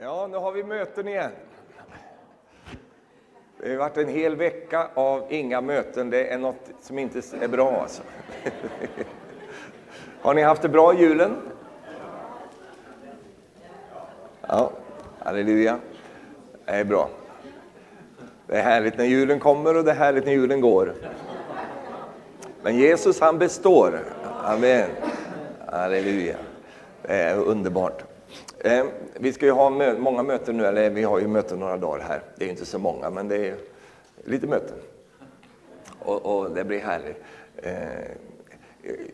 [0.00, 1.30] Ja, nu har vi möten igen.
[3.60, 6.10] Det har varit en hel vecka av inga möten.
[6.10, 7.80] Det är något som inte är bra.
[7.82, 8.02] Alltså.
[10.20, 11.36] Har ni haft det bra i julen?
[14.48, 14.70] Ja,
[15.18, 15.78] halleluja.
[16.64, 17.08] Det är bra.
[18.46, 20.94] Det är härligt när julen kommer och det är härligt när julen går.
[22.62, 24.04] Men Jesus han består.
[24.44, 24.90] Amen.
[25.66, 26.36] Halleluja.
[27.02, 28.07] Det är underbart.
[28.60, 28.84] Eh,
[29.14, 32.04] vi ska ju ha mö många möten nu, eller vi har ju möten några dagar
[32.04, 32.22] här.
[32.36, 33.56] Det är inte så många, men det är
[34.24, 34.76] lite möten.
[35.98, 37.16] Och, och det blir härligt.
[37.56, 37.72] Eh,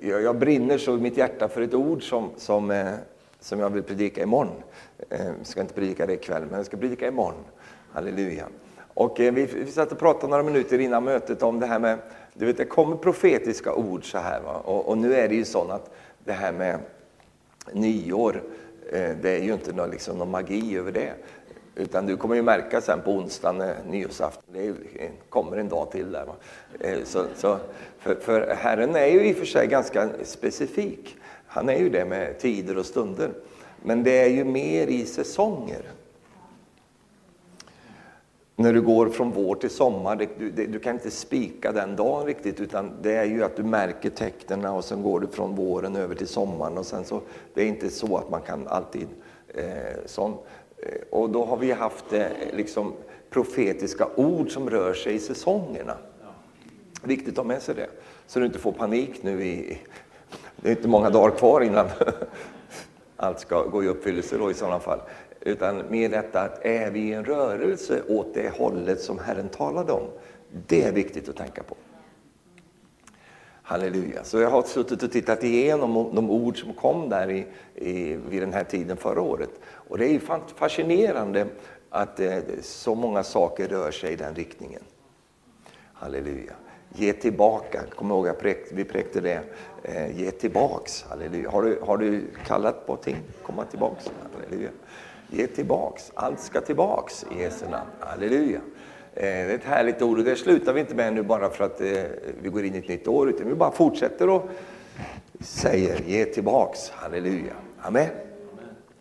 [0.01, 2.93] jag, jag, brinner så i mitt hjärta för ett ord som, som, eh,
[3.41, 4.63] som jag vill predika imorgon.
[5.11, 7.45] Eh, jag ska inte predika det ikväll, men jag ska predika imorgon.
[7.93, 8.47] Halleluja.
[8.95, 11.99] Och eh, vi, vi satt och pratade några minuter innan mötet om det här med,
[12.35, 14.41] du vet det kommer profetiska ord så här.
[14.41, 14.55] Va?
[14.65, 15.91] Och, och nu är det ju så att
[16.25, 16.79] det här med
[17.73, 18.43] nyår,
[18.93, 21.13] Eh, det är ju inte någon, liksom, någon magi över det.
[21.77, 24.75] Utan du kommer ju märka sen på onsdagen, nyårsafton, det
[25.29, 26.27] kommer en dag till där.
[26.81, 27.59] Eh, så, så,
[27.99, 31.17] för, för Herren är ju i och för sig ganska specifik.
[31.47, 33.31] Han är ju det med tider och stunder.
[33.83, 35.83] Men det är ju mer i säsonger
[38.57, 41.97] när du går från vår till sommar, det, du, det, du, kan inte spika den
[41.97, 45.55] dagen riktigt utan det är ju att du märker tecknen och sen går du från
[45.55, 47.21] våren över till sommaren och sen så,
[47.55, 49.09] det är inte så att man kan alltid
[49.55, 49.65] eh,
[50.07, 50.33] sån.
[50.77, 52.93] Eh, och då har vi haft eh, liksom
[53.31, 55.97] profetiska ord som rör sig i säsongerna.
[57.03, 57.89] Viktigt att ha med sig det,
[58.27, 59.79] så du inte får panik nu i,
[60.57, 61.87] det är inte många dagar kvar innan
[63.17, 65.01] allt ska gå i uppfyllelse då i sådana fall.
[65.45, 69.93] Utan mer detta att är vi i en rörelse åt det hållet som Herren talade
[69.93, 70.09] om?
[70.67, 71.75] Det är viktigt att tänka på.
[73.63, 74.25] Halleluja.
[74.25, 78.43] Så jag har suttit och tittat igenom de ord som kom där i, i, vid
[78.43, 79.51] den här tiden förra året.
[79.65, 80.21] Och det är
[80.57, 81.47] fascinerande
[81.91, 84.83] att eh, så många saker rör sig i den riktningen.
[85.93, 86.53] Halleluja.
[86.93, 87.83] Ge tillbaka.
[87.97, 89.41] Kom ihåg, jag präkt, vi präkte det.
[89.83, 91.03] Eh, ge tillbaks.
[91.03, 91.51] Halleluja.
[91.51, 93.17] Har du, har du kallat på ting?
[93.43, 94.11] Komma tillbaks.
[94.35, 94.71] Halleluja.
[95.35, 96.13] Ge tillbaks.
[96.15, 97.91] Allt ska tillbaks i Jesu namn.
[98.01, 98.61] Halleluja.
[99.15, 101.65] Eh, det är ett härligt ord och det slutar vi inte med nu bara för
[101.65, 102.03] att eh,
[102.43, 104.49] vi går in i ett nytt år, utan vi bara fortsätter och
[105.41, 106.91] säger ge tillbaks.
[106.91, 107.53] Halleluja.
[107.81, 108.09] Amen.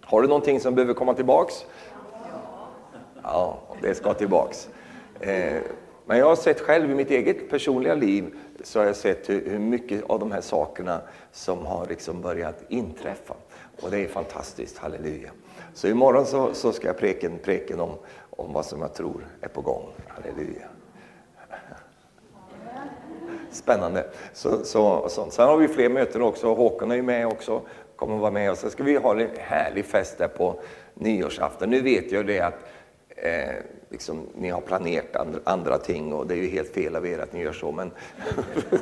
[0.01, 1.65] Har du någonting som behöver komma tillbaks?
[3.23, 4.69] Ja, det ska tillbaks.
[5.19, 5.61] Eh,
[6.05, 9.59] men jag har sett själv i mitt eget personliga liv, så har jag sett hur
[9.59, 11.01] mycket av de här sakerna
[11.31, 13.33] som har liksom börjat inträffa.
[13.81, 15.29] Och det är fantastiskt, halleluja.
[15.73, 17.91] Så imorgon så, så ska jag preka en preken om,
[18.29, 19.85] om vad som jag tror är på gång.
[20.07, 20.67] Halleluja.
[23.51, 24.05] Spännande.
[24.33, 25.33] Så, så, sånt.
[25.33, 26.53] Sen har vi fler möten också.
[26.53, 27.61] Håkan är ju med också.
[27.95, 28.51] Kommer vara med.
[28.51, 30.59] Och så ska vi ha en härlig fest där på
[30.93, 31.69] nyårsafton.
[31.69, 32.59] Nu vet jag det att
[33.09, 33.55] eh,
[33.89, 37.19] liksom, ni har planerat andra, andra, ting och det är ju helt fel av er
[37.19, 37.71] att ni gör så.
[37.71, 37.91] Men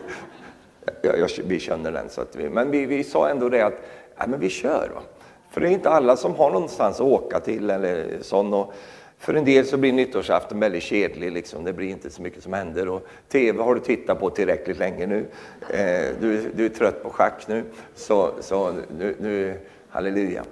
[1.02, 2.10] jag, jag, vi känner den.
[2.10, 3.82] Så att vi, men vi, vi sa ändå det att
[4.18, 4.92] ja, men vi kör.
[4.96, 5.02] Va?
[5.52, 8.54] För det är inte alla som har någonstans att åka till eller sån.
[8.54, 8.74] Och
[9.18, 11.64] för en del så blir nyttårsafton väldigt kedlig, liksom.
[11.64, 12.90] det blir inte så mycket som händer.
[12.90, 15.26] Och TV har du tittat på tillräckligt länge nu.
[15.70, 17.64] Eh, du, du, är trött på schack nu,
[17.96, 19.60] så, så nu, nu,
[19.90, 20.44] halleluja.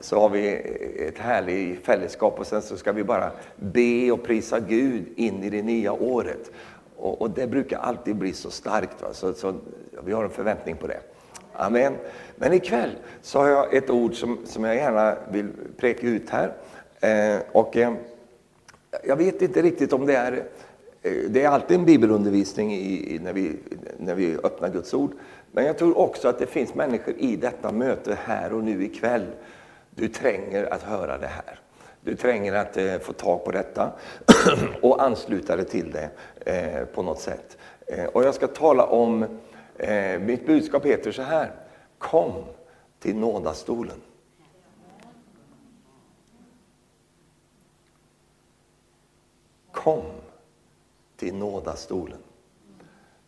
[0.00, 0.54] Så har vi
[1.08, 5.50] ett härligt fällskap och sen så ska vi bara be och prisa Gud in i
[5.50, 6.50] det nya året.
[6.96, 9.08] Och, och det brukar alltid bli så starkt, va?
[9.12, 9.54] Så, så
[10.04, 11.00] vi har en förväntning på det.
[11.52, 11.96] Amen.
[12.36, 12.90] Men ikväll
[13.22, 16.52] så har jag ett ord som, som jag gärna vill präka ut här.
[17.00, 17.92] Eh, och, eh,
[19.04, 20.32] jag vet inte riktigt om det är
[21.02, 23.56] eh, det är alltid en bibelundervisning i, i, när, vi,
[23.98, 25.12] när vi öppnar Guds ord.
[25.52, 29.26] Men jag tror också att det finns människor i detta möte här och nu ikväll.
[29.90, 31.60] Du tränger att höra det här.
[32.00, 33.92] Du tränger att eh, få tag på detta
[34.82, 36.10] och ansluta dig till det
[36.52, 37.58] eh, på något sätt.
[37.86, 39.26] Eh, och jag ska tala om
[39.82, 41.52] Eh, mitt budskap heter så här.
[41.98, 42.44] Kom
[42.98, 43.96] till nådastolen.
[49.72, 50.02] Kom
[51.16, 52.18] till nådastolen.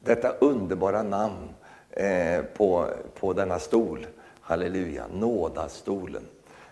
[0.00, 1.48] Detta underbara namn
[1.90, 4.06] eh, på, på denna stol.
[4.40, 6.22] Halleluja, nådastolen.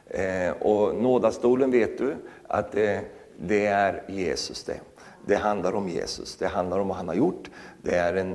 [0.06, 2.16] Eh, och nådastolen vet du
[2.49, 2.99] att eh,
[3.38, 4.81] det är Jesus det.
[5.26, 7.50] Det handlar om Jesus, det handlar om vad han har gjort.
[7.82, 8.31] Det är en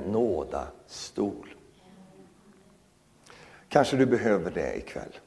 [0.86, 1.54] Stol.
[3.68, 5.18] Kanske du behöver det ikväll.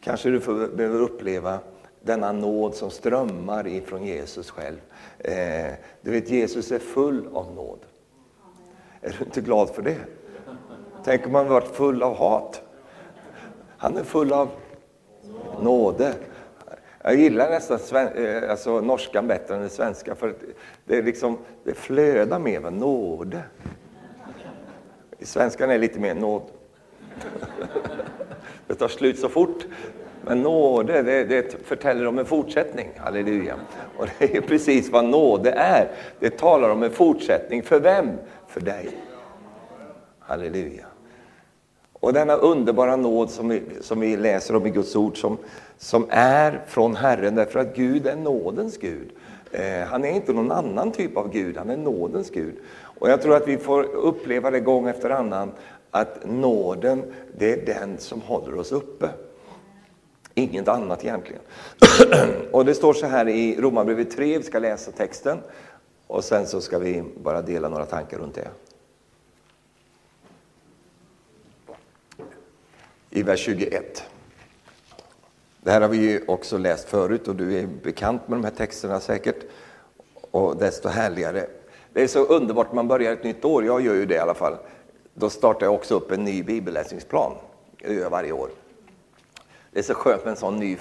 [0.00, 0.38] Kanske du
[0.68, 1.58] behöver uppleva
[2.02, 4.76] denna nåd som strömmar ifrån Jesus själv.
[5.18, 5.72] Eh,
[6.02, 7.78] du vet, Jesus är full av nåd.
[9.00, 9.98] Är du inte glad för det?
[11.04, 12.62] Tänk om han varit full av hat.
[13.76, 14.48] Han är full av
[15.62, 16.14] nåde.
[17.02, 20.34] Jag gillar nästan sven, eh, alltså, norskan bättre än den svenska för
[20.84, 23.42] det, är liksom, det flödar mer med nåde.
[25.24, 26.42] I svenskan är det lite mer nåd.
[28.66, 29.66] Det tar slut så fort.
[30.22, 32.88] Men nåde, det, det förtäller om en fortsättning.
[32.96, 33.54] Halleluja.
[33.96, 35.90] Och det är precis vad nåde är.
[36.20, 37.62] Det talar om en fortsättning.
[37.62, 38.10] För vem?
[38.48, 38.88] För dig.
[40.18, 40.84] Halleluja.
[41.92, 45.38] Och denna underbara nåd som vi, som vi läser om i Guds ord som,
[45.78, 49.10] som är från Herren därför att Gud är nådens Gud.
[49.52, 52.54] Eh, han är inte någon annan typ av Gud, han är nådens Gud.
[52.98, 55.52] Och jag tror att vi får uppleva det gång efter annan
[55.90, 59.08] att nåden, det är den som håller oss uppe.
[60.34, 61.42] Inget annat egentligen.
[62.52, 65.38] och det står så här i Romarbrevet 3, vi ska läsa texten
[66.06, 68.48] och sen så ska vi bara dela några tankar runt det.
[73.10, 74.04] I vers 21.
[75.60, 78.54] Det här har vi ju också läst förut och du är bekant med de här
[78.54, 79.36] texterna säkert.
[80.30, 81.46] Och desto härligare.
[81.94, 84.34] Det är så underbart man börjar ett nytt år, jag gör ju det i alla
[84.34, 84.56] fall.
[85.14, 87.32] Då startar jag också upp en ny bibelläsningsplan.
[87.78, 88.48] Det gör jag varje år.
[89.70, 90.76] Det är så skönt med en sån ny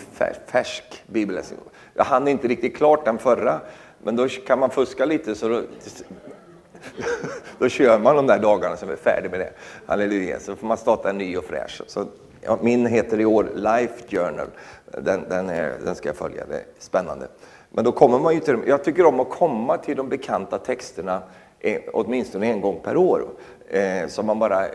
[0.48, 1.60] färsk bibelläsning.
[1.94, 3.62] Jag hann inte riktigt klart den förra,
[4.04, 5.62] men då kan man fuska lite så då,
[7.60, 9.54] då kör man de där dagarna som är färdig med det.
[9.86, 11.82] Halleluja, så får man starta en ny och fräsch.
[11.88, 12.06] Så,
[12.42, 14.48] ja, min heter i år Life Journal.
[14.86, 17.28] Den, den, är, den ska jag följa, det är spännande.
[17.76, 18.64] Men då kommer man ju till dem.
[18.68, 21.22] Jag tycker om att komma till de bekanta texterna
[21.60, 23.26] eh, åtminstone en gång per år.
[23.70, 24.66] Eh, så man bara,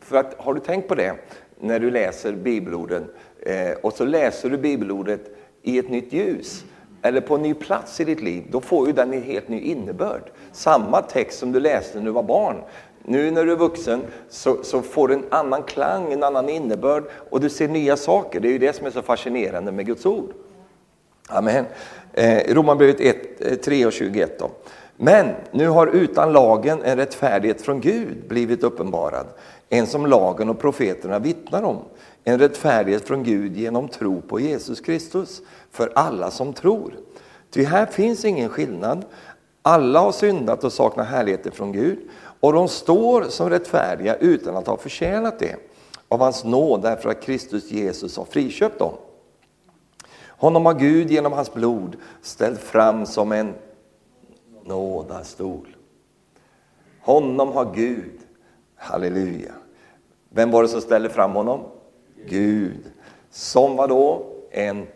[0.00, 1.14] för att, har du tänkt på det
[1.60, 3.10] när du läser bibelorden
[3.40, 5.20] eh, och så läser du bibelordet
[5.62, 6.64] i ett nytt ljus
[7.02, 9.60] eller på en ny plats i ditt liv, då får ju den en helt ny
[9.60, 10.22] innebörd.
[10.52, 12.56] Samma text som du läste när du var barn.
[13.04, 17.04] Nu när du är vuxen så, så får du en annan klang, en annan innebörd
[17.30, 18.40] och du ser nya saker.
[18.40, 20.32] Det är ju det som är så fascinerande med Guds ord.
[21.30, 21.64] Amen.
[22.12, 24.50] Eh, Romarbrevet 3 eh, och 21 då.
[24.96, 29.26] Men nu har utan lagen en rättfärdighet från Gud blivit uppenbarad,
[29.68, 31.78] en som lagen och profeterna vittnar om.
[32.24, 36.94] En rättfärdighet från Gud genom tro på Jesus Kristus för alla som tror.
[37.50, 39.04] Ty här finns ingen skillnad.
[39.62, 41.98] Alla har syndat och saknar härligheter från Gud
[42.40, 45.56] och de står som rättfärdiga utan att ha förtjänat det
[46.08, 48.92] av hans nåd därför att Kristus Jesus har friköpt dem.
[50.40, 53.54] Honom har Gud genom hans blod ställt fram som en
[54.64, 55.76] nådastol.
[57.00, 58.18] Honom har Gud,
[58.76, 59.52] halleluja.
[60.28, 61.60] Vem var det som ställde fram honom?
[62.28, 62.92] Gud.
[63.30, 64.86] Som var då en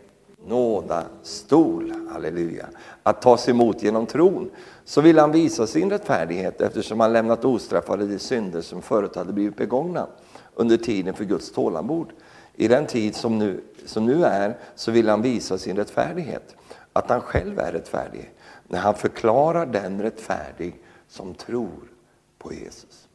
[0.47, 2.65] nådastol, halleluja.
[3.03, 4.51] Att tas emot genom tron.
[4.83, 9.33] Så vill han visa sin rättfärdighet eftersom han lämnat ostraffade de synder som förut hade
[9.33, 10.07] blivit begångna
[10.55, 12.07] under tiden för Guds tålamod.
[12.55, 16.55] I den tid som nu, som nu är så vill han visa sin rättfärdighet,
[16.93, 18.31] att han själv är rättfärdig,
[18.67, 21.91] när han förklarar den rättfärdig som tror
[22.37, 23.07] på Jesus.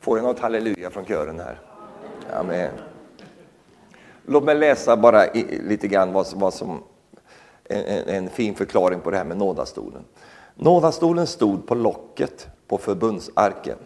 [0.00, 1.60] Får jag något halleluja från kören här?
[2.32, 2.72] Amen.
[4.26, 5.24] Låt mig läsa bara
[5.64, 6.82] lite grann vad som, vad som
[7.64, 10.04] en, en, fin förklaring på det här med nådastolen.
[10.54, 13.78] Nådastolen stod på locket på förbundsarken.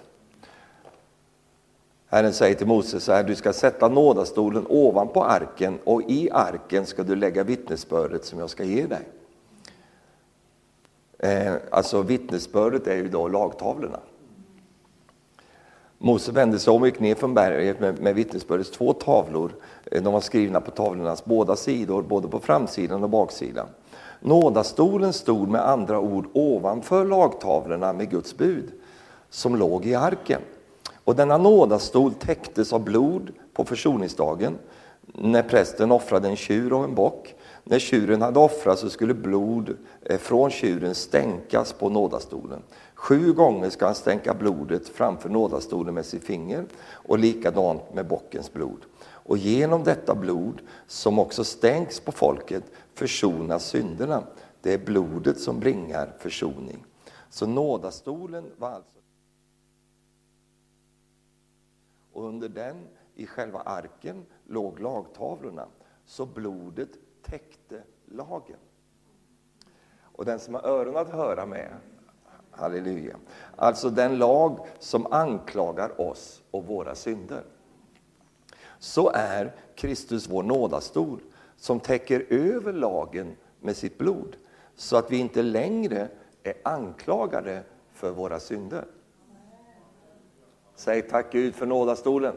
[2.12, 6.86] Herren säger till Moses så här, du ska sätta nådastolen ovanpå arken och i arken
[6.86, 9.08] ska du lägga vittnesbördet som jag ska ge dig.
[11.19, 14.01] Eh, alltså vittnesbördet är ju då lagtavlorna.
[15.98, 19.53] Mose vände sig om och gick ner från berget med, med vittnesbördets två tavlor.
[19.84, 23.67] Eh, de var skrivna på tavlornas båda sidor, både på framsidan och baksidan.
[24.20, 28.72] Nådastolen stod med andra ord ovanför lagtavlorna med Guds bud,
[29.31, 30.41] som låg i arken.
[31.05, 34.59] Och denna nådastol täcktes av blod på försoningsdagen,
[35.15, 37.35] när prästen offrade en tjur och en bock.
[37.65, 42.63] När tjuren hade offrats så skulle blod eh, från tjuren stänkas på nådastolen.
[42.94, 48.53] Sju gånger ska han stänka blodet framför nådastolen med sitt finger och likadant med bockens
[48.53, 48.81] blod.
[49.03, 54.23] Och genom detta blod, som också stänks på folket, försonas synderna.
[54.63, 56.85] Det är blodet som bringar försoning.
[57.31, 59.02] Så nådastolen var alltså...
[62.12, 65.66] Och under den, i själva arken, låg lagtavlorna.
[66.04, 66.90] Så blodet
[67.22, 68.58] täckte lagen.
[70.00, 71.76] Och den som har öron att höra med,
[72.50, 73.16] halleluja.
[73.56, 77.44] Alltså den lag som anklagar oss och våra synder.
[78.78, 81.20] Så är Kristus vår nådastol
[81.56, 84.36] som täcker över lagen med sitt blod
[84.74, 86.08] så att vi inte längre
[86.42, 88.84] är anklagade för våra synder.
[90.74, 92.34] Säg tack Gud för nådastolen.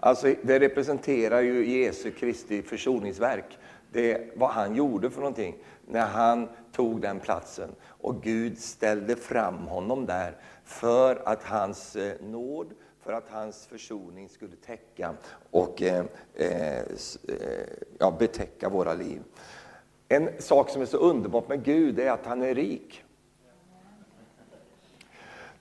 [0.00, 3.58] Alltså, det representerar ju Jesu Kristi försoningsverk.
[3.92, 7.70] Det vad han gjorde för någonting när han tog den platsen.
[7.86, 12.66] Och Gud ställde fram honom där för att hans eh, nåd,
[13.02, 15.14] för att hans försoning skulle täcka
[15.50, 16.84] och eh, eh, eh,
[17.98, 19.22] ja, betäcka våra liv.
[20.08, 23.04] En sak som är så underbart med Gud är att han är rik.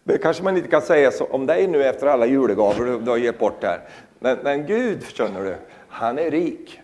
[0.08, 3.40] Det kanske man inte kan säga om dig nu efter alla julegaver du har gett
[3.40, 3.82] bort här.
[4.20, 5.56] Men, men Gud, förstår du,
[5.88, 6.80] han är rik.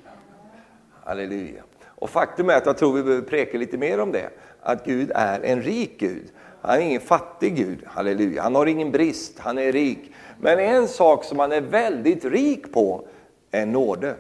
[1.04, 1.64] Halleluja.
[1.86, 4.30] Och faktum är att jag tror vi behöver preka lite mer om det.
[4.62, 6.32] Att Gud är en rik Gud.
[6.62, 8.42] Han är ingen fattig Gud, halleluja.
[8.42, 10.12] Han har ingen brist, han är rik.
[10.40, 13.08] Men en sak som han är väldigt rik på
[13.52, 14.16] är nåde.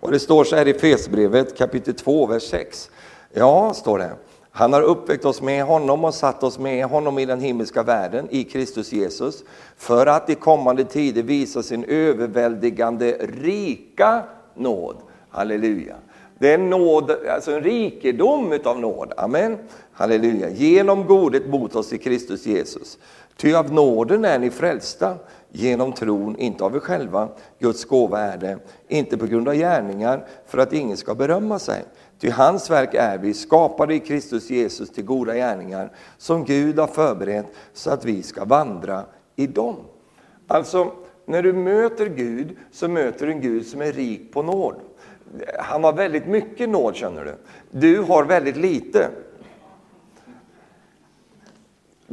[0.00, 2.90] Och det står så här i Fesbrevet kapitel 2, vers 6.
[3.32, 4.10] Ja, står det.
[4.56, 8.28] Han har uppväckt oss med honom och satt oss med honom i den himmelska världen,
[8.30, 9.44] i Kristus Jesus,
[9.76, 14.22] för att i kommande tider visa sin överväldigande rika
[14.54, 14.96] nåd.
[15.30, 15.94] Halleluja.
[16.38, 19.12] Det är nåd, alltså en rikedom utav nåd.
[19.16, 19.58] Amen.
[19.92, 20.50] Halleluja.
[20.50, 22.98] Genom godhet mot oss i Kristus Jesus.
[23.36, 25.16] Ty av nåden är ni frälsta
[25.50, 27.28] genom tron, inte av er själva.
[27.58, 28.58] Guds gåva är det,
[28.88, 31.84] inte på grund av gärningar, för att ingen ska berömma sig.
[32.20, 36.86] Ty hans verk är vi, skapade i Kristus Jesus till goda gärningar, som Gud har
[36.86, 39.04] förberett så att vi ska vandra
[39.36, 39.76] i dem.
[40.46, 40.92] Alltså,
[41.26, 44.74] när du möter Gud så möter du en Gud som är rik på nåd.
[45.58, 47.34] Han har väldigt mycket nåd känner du.
[47.70, 49.08] Du har väldigt lite.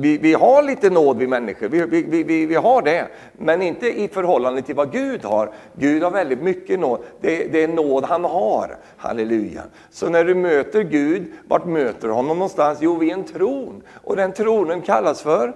[0.02, 3.08] Vi, vi har lite nåd vi människor, vi, vi, vi, vi har det.
[3.38, 5.52] Men inte i förhållande till vad Gud har.
[5.76, 7.00] Gud har väldigt mycket nåd.
[7.22, 8.78] Det, det är nåd han har.
[8.98, 9.62] Halleluja.
[9.92, 12.80] Så när du möter Gud, vart möter du honom någonstans?
[12.82, 13.82] Jo, vid en tron.
[14.04, 15.54] Och den tronen kallas för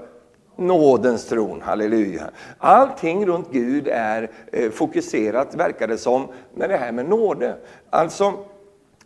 [0.55, 2.23] nådens tron, halleluja.
[2.57, 7.55] Allting runt Gud är eh, fokuserat, verkar det som, med det här med nåde.
[7.89, 8.33] Alltså,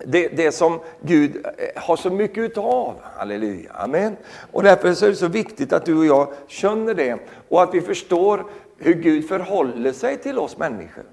[0.06, 2.96] det, det som Gud eh, har så mycket utav.
[3.18, 4.18] Halleluja, amen.
[4.52, 7.82] Och därför är det så viktigt att du och jag känner det och att vi
[7.82, 8.46] förstår
[8.78, 11.04] hur Gud förhåller sig till oss människor.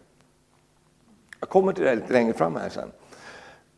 [1.40, 2.88] Jag kommer till det lite längre fram här sen.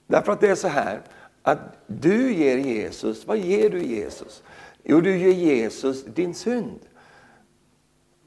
[0.06, 1.00] Därför att det är så här
[1.42, 4.42] att du ger Jesus, vad ger du Jesus?
[4.82, 6.80] Jo, du ger Jesus din synd.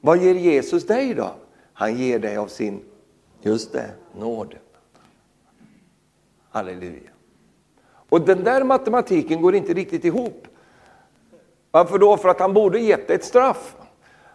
[0.01, 1.35] Vad ger Jesus dig då?
[1.73, 2.81] Han ger dig av sin,
[3.41, 4.55] just det, nåd.
[6.51, 7.09] Halleluja.
[8.09, 10.47] Och den där matematiken går inte riktigt ihop.
[11.71, 12.17] Varför då?
[12.17, 13.75] För att han borde gett dig ett straff.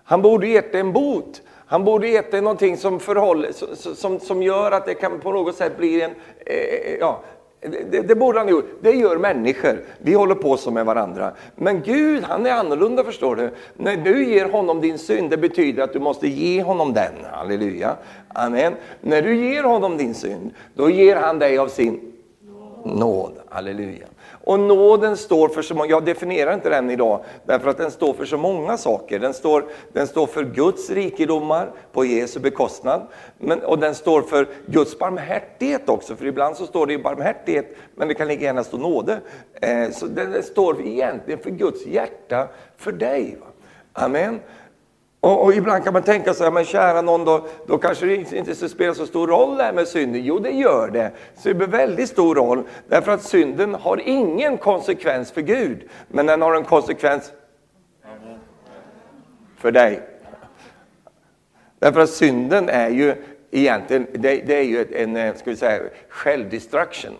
[0.05, 1.43] Han borde gett dig en bot.
[1.67, 3.53] Han borde gett dig någonting som, förhåller,
[3.95, 7.23] som, som gör att det kan på något sätt bli en, eh, eh ja,
[7.61, 8.79] det, det borde han ha gjort.
[8.81, 9.81] Det gör människor.
[9.99, 11.33] Vi håller på så med varandra.
[11.55, 13.51] Men Gud, han är annorlunda förstår du.
[13.77, 17.13] När du ger honom din synd, det betyder att du måste ge honom den.
[17.33, 17.97] Halleluja.
[18.29, 18.73] Amen.
[19.01, 22.13] När du ger honom din synd, då ger han dig av sin
[22.85, 23.33] nåd.
[23.49, 24.07] Halleluja.
[24.47, 28.15] Och nåden står för så många, jag definierar inte den idag, därför att den står
[28.15, 29.19] för så många saker.
[29.19, 33.07] Den står, den står för Guds rikedomar på Jesu bekostnad.
[33.39, 38.09] Men, och den står för Guds barmhärtighet också, för ibland så står det barmhärtighet, men
[38.09, 39.21] det kan lika gärna stå nåde.
[39.61, 43.37] Eh, så den, den står egentligen för Guds hjärta för dig.
[43.41, 43.47] Va?
[43.93, 44.41] Amen.
[45.21, 48.69] Och, och, ibland kan man tänka sig, men kära någon, då, då kanske det inte
[48.69, 50.25] spelar så stor roll det här med synden.
[50.25, 51.11] Jo, det gör det.
[51.37, 56.27] Så det spelar väldigt stor roll, därför att synden har ingen konsekvens för Gud, men
[56.27, 57.33] den har en konsekvens
[59.59, 60.01] för dig.
[61.79, 63.15] Därför att synden är ju
[63.51, 67.15] egentligen, det, det är ju en, eh, ska vi säga, självdestruction.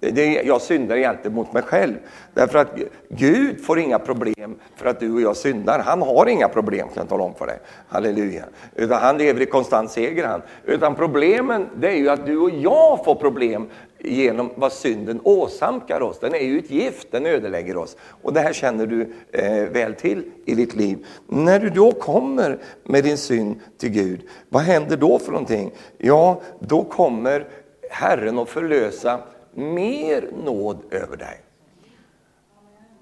[0.00, 1.94] Det, jag syndar egentligen mot mig själv.
[2.34, 2.78] Därför att
[3.08, 5.78] Gud får inga problem för att du och jag syndar.
[5.78, 7.58] Han har inga problem kan jag tala om för dig.
[7.88, 8.44] Halleluja.
[8.74, 10.42] Utan han lever i konstant seger han.
[10.64, 16.00] Utan problemen det är ju att du och jag får problem genom vad synden åsamkar
[16.00, 16.18] oss.
[16.20, 17.96] Den är ju ett gift, den ödelägger oss.
[18.22, 21.06] Och det här känner du eh, väl till i ditt liv.
[21.26, 25.72] När du då kommer med din synd till Gud, vad händer då för någonting?
[25.98, 27.46] Ja, då kommer
[27.90, 29.20] Herren att förlösa
[29.54, 31.40] mer nåd över dig.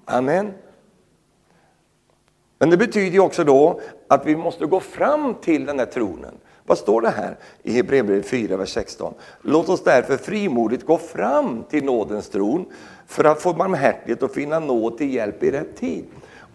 [0.05, 0.53] Amen.
[2.59, 6.35] Men det betyder ju också då att vi måste gå fram till den här tronen.
[6.65, 9.13] Vad står det här i Hebreerbrevet 4, vers 16?
[9.41, 12.65] Låt oss därför frimodigt gå fram till nådens tron
[13.07, 16.05] för att få barmhärtighet och finna nåd till hjälp i rätt tid.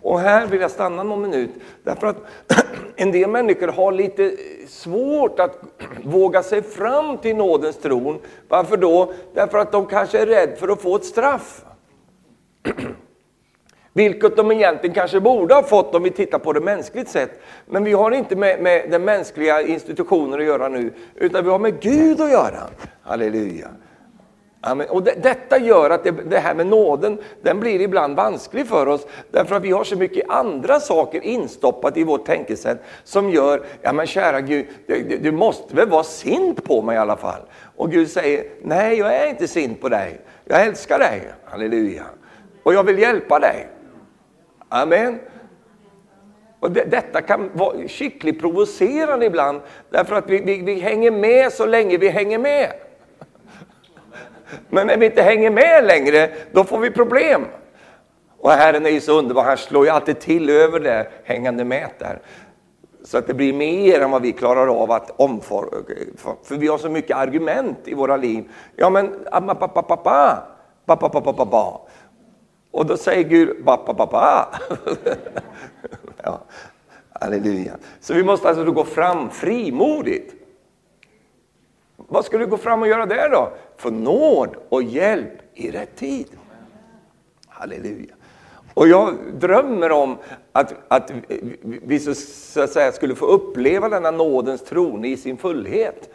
[0.04, 1.50] Och här vill jag stanna någon minut,
[1.82, 2.16] därför att
[2.96, 4.32] en del människor har lite
[4.68, 5.58] svårt att
[6.04, 8.18] våga sig fram till nådens tron.
[8.48, 9.12] Varför då?
[9.34, 11.64] Därför att de kanske är rädda för att få ett straff.
[13.92, 17.40] Vilket de egentligen kanske borde ha fått om vi tittar på det mänskligt sett.
[17.66, 21.58] Men vi har inte med, med den mänskliga institutionen att göra nu, utan vi har
[21.58, 22.60] med Gud att göra.
[23.02, 23.68] Halleluja.
[24.66, 24.88] Amen.
[24.88, 28.88] Och det, detta gör att det, det, här med nåden, den blir ibland vansklig för
[28.88, 29.06] oss.
[29.30, 33.92] Därför att vi har så mycket andra saker instoppat i vårt tänkesätt som gör, ja
[33.92, 37.40] men kära Gud, du, du måste väl vara sint på mig i alla fall.
[37.76, 40.20] Och Gud säger, nej jag är inte sint på dig.
[40.44, 42.04] Jag älskar dig, halleluja.
[42.62, 43.68] Och jag vill hjälpa dig.
[44.68, 45.18] Amen.
[46.60, 51.52] Och det, detta kan vara skickligt provocerande ibland, därför att vi, vi, vi hänger med
[51.52, 52.72] så länge vi hänger med.
[54.68, 57.44] Men när vi inte hänger med längre, då får vi problem.
[58.38, 61.98] Och Herren är ju så underbar, han slår ju alltid till över det hängande mät
[61.98, 62.18] där.
[63.04, 65.70] Så att det blir mer än vad vi klarar av att omforma.
[66.44, 68.44] För vi har så mycket argument i våra liv.
[68.76, 69.26] Ja men,
[72.70, 74.48] och då säger Gud, pappa,
[76.22, 76.40] ja,
[77.12, 77.72] halleluja.
[78.00, 80.43] Så vi måste alltså gå fram frimodigt.
[82.08, 83.52] Vad ska du gå fram och göra där då?
[83.76, 86.26] Få nåd och hjälp i rätt tid.
[87.48, 88.14] Halleluja.
[88.74, 90.18] Och jag drömmer om
[90.52, 91.12] att, att
[91.62, 96.10] vi så, så att säga, skulle få uppleva denna nådens tron i sin fullhet.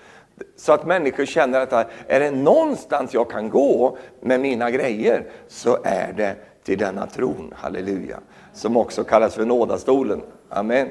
[0.56, 5.78] Så att människor känner att är det någonstans jag kan gå med mina grejer så
[5.84, 8.20] är det till denna tron, halleluja,
[8.54, 10.22] som också kallas för nådastolen.
[10.50, 10.90] Amen.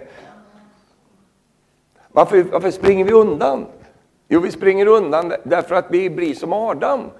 [2.08, 3.66] Varför, varför springer vi undan?
[4.28, 7.10] Jo, vi springer undan därför att vi blir som Adam.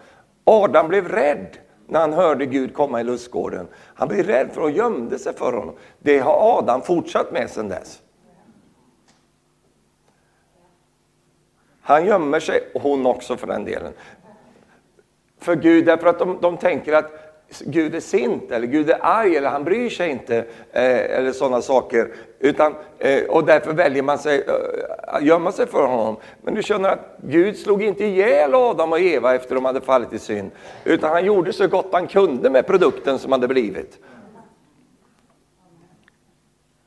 [0.44, 3.68] Adam blev rädd när han hörde Gud komma i lustgården.
[3.74, 5.74] Han blev rädd för och gömde sig för honom.
[5.98, 8.02] Det har Adam fortsatt med sedan dess.
[11.80, 13.92] Han gömmer sig, och hon också för den delen.
[15.40, 17.28] För Gud, därför att de, de tänker att
[17.60, 20.36] Gud är sint eller Gud är arg eller han bryr sig inte
[20.72, 22.14] eh, eller sådana saker.
[22.38, 24.87] Utan, eh, och därför väljer man sig, eh,
[25.20, 26.16] gömma sig för honom.
[26.42, 30.12] Men du känner att Gud slog inte ihjäl Adam och Eva efter de hade fallit
[30.12, 30.50] i synd.
[30.84, 33.98] Utan han gjorde så gott han kunde med produkten som hade blivit.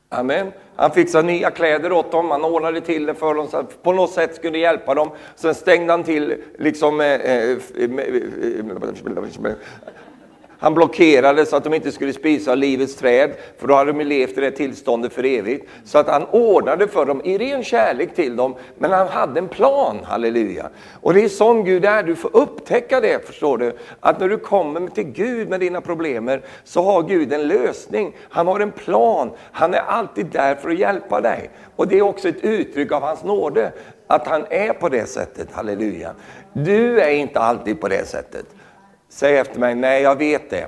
[0.08, 0.52] Amen.
[0.76, 3.92] Han fixade nya kläder åt dem, han ordnade till det för dem så att på
[3.92, 5.10] något sätt skulle hjälpa dem.
[5.34, 7.58] Sen stängde han till liksom, eh, eh,
[10.62, 14.04] han blockerade så att de inte skulle spisa av livets träd, för då hade de
[14.04, 15.68] levt i det tillståndet för evigt.
[15.84, 19.48] Så att han ordnade för dem i ren kärlek till dem, men han hade en
[19.48, 20.68] plan, halleluja.
[21.00, 23.72] Och det är sån Gud är, du får upptäcka det, förstår du.
[24.00, 26.30] Att när du kommer till Gud med dina problem,
[26.64, 28.16] så har Gud en lösning.
[28.28, 31.50] Han har en plan, han är alltid där för att hjälpa dig.
[31.76, 33.72] Och det är också ett uttryck av hans nåde,
[34.06, 36.14] att han är på det sättet, halleluja.
[36.52, 38.46] Du är inte alltid på det sättet.
[39.14, 40.66] Säg efter mig, nej jag vet det.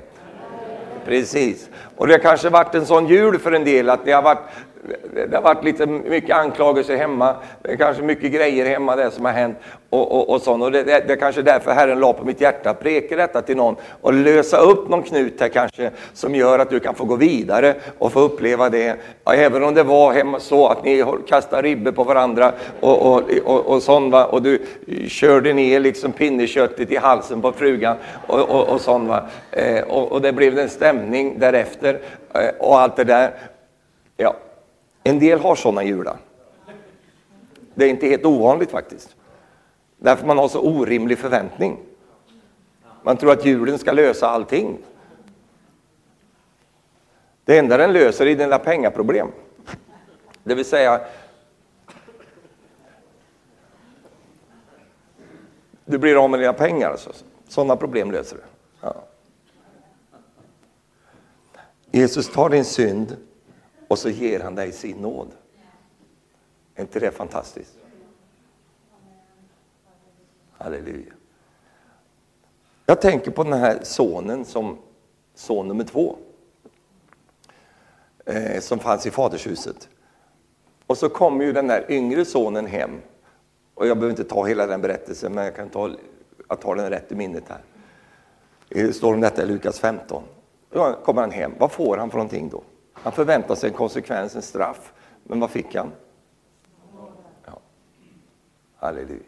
[1.05, 1.69] Precis.
[1.97, 4.43] Och det har kanske varit en sån jul för en del att det har varit
[5.29, 9.25] det har varit lite mycket anklagelser hemma, det är kanske mycket grejer hemma där som
[9.25, 9.57] har hänt.
[9.91, 10.63] Och, och, och, sånt.
[10.63, 13.43] och det, det, det är kanske därför Herren la på mitt hjärta att preka detta
[13.43, 17.05] till någon och lösa upp någon knut här kanske som gör att du kan få
[17.05, 18.97] gå vidare och få uppleva det.
[19.25, 23.23] Ja, även om det var hemma så att ni kastade ribbor på varandra och, och,
[23.45, 24.25] och, och sånt va?
[24.25, 24.67] och du
[25.09, 29.23] körde ner liksom pinneköttet i halsen på frugan och, och, och sånt va?
[29.51, 31.99] Eh, och, och det blev en stämning därefter
[32.35, 33.31] eh, och allt det där.
[34.17, 34.35] Ja,
[35.05, 36.19] en del har sådana jular.
[37.75, 39.17] Det är inte helt ovanligt faktiskt.
[39.97, 41.79] Därför man har så orimlig förväntning.
[43.03, 44.79] Man tror att julen ska lösa allting.
[47.45, 49.29] Det enda den löser är dina pengaproblem.
[50.45, 51.01] Det vill säga,
[55.85, 56.91] du blir av med dina pengar.
[56.91, 57.13] Alltså.
[57.49, 58.43] Sådana problem löser du.
[58.81, 58.95] Ja.
[61.91, 63.17] Jesus tar din synd
[63.95, 65.29] och så ger han dig sin nåd.
[66.75, 67.79] Är inte det fantastiskt?
[70.53, 71.13] Halleluja.
[72.87, 74.79] Jag tänker på den här sonen som
[75.35, 76.17] son nummer två.
[78.27, 79.89] Eh, som fanns i fadershuset.
[80.87, 83.01] Och så kommer ju den där yngre sonen hem.
[83.75, 85.91] Och jag behöver inte ta hela den berättelsen, men jag kan ta,
[86.49, 87.63] jag tar den rätt i minnet här.
[88.69, 90.23] Eh, det står om detta i Lukas 15.
[90.71, 91.53] Då kommer han hem.
[91.59, 92.63] Vad får han för någonting då?
[93.05, 94.93] Han förväntade sig en konsekvens, en straff.
[95.25, 95.93] Men vad fick han?
[97.47, 97.59] Ja.
[98.77, 99.21] Halleluja.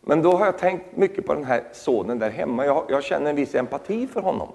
[0.00, 2.66] Men då har jag tänkt mycket på den här sonen där hemma.
[2.66, 4.48] Jag, jag känner en viss empati för honom.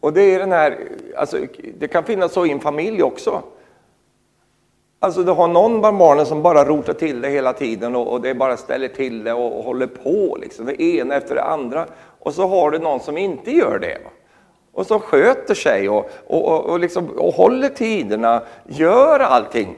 [0.00, 1.46] Och det är den här, alltså,
[1.78, 3.42] det kan finnas så i en familj också.
[4.98, 8.20] Alltså du har någon bland barnen som bara rotar till det hela tiden och, och
[8.20, 11.86] det bara ställer till det och, och, håller på liksom, det ena efter det andra.
[12.20, 13.98] Och så har du någon som inte gör det.
[14.72, 19.76] Och som sköter sig och, och, och, liksom, och håller tiderna, gör allting.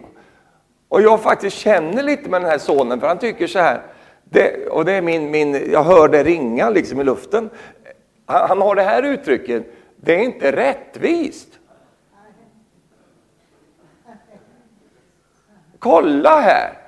[0.88, 3.82] Och jag faktiskt känner lite med den här sonen för han tycker så här,
[4.24, 7.50] det, och det är min, min, jag hör det ringa liksom i luften.
[8.26, 11.48] Han, han har det här uttrycket, det är inte rättvist.
[15.78, 16.78] Kolla här!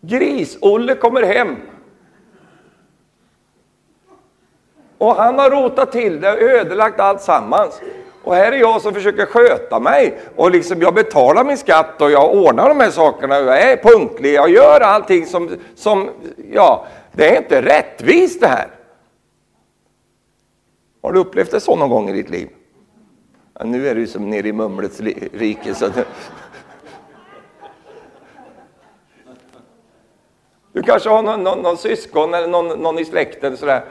[0.00, 1.56] Gris-Olle kommer hem.
[5.04, 7.80] Och han har rotat till det, ödelagt allt sammans.
[8.22, 10.18] Och här är jag som försöker sköta mig.
[10.36, 13.38] Och liksom jag betalar min skatt och jag ordnar de här sakerna.
[13.38, 16.10] Jag är punktlig, jag gör allting som, som
[16.52, 18.68] ja, det är inte rättvist det här.
[21.02, 22.48] Har du upplevt det så någon gång i ditt liv?
[23.58, 25.00] Ja, nu är du som nere i mumlets
[25.32, 25.74] rike.
[25.74, 26.04] Så det...
[30.72, 33.84] Du kanske har någon, någon, någon syskon eller någon, någon i släkten sådär,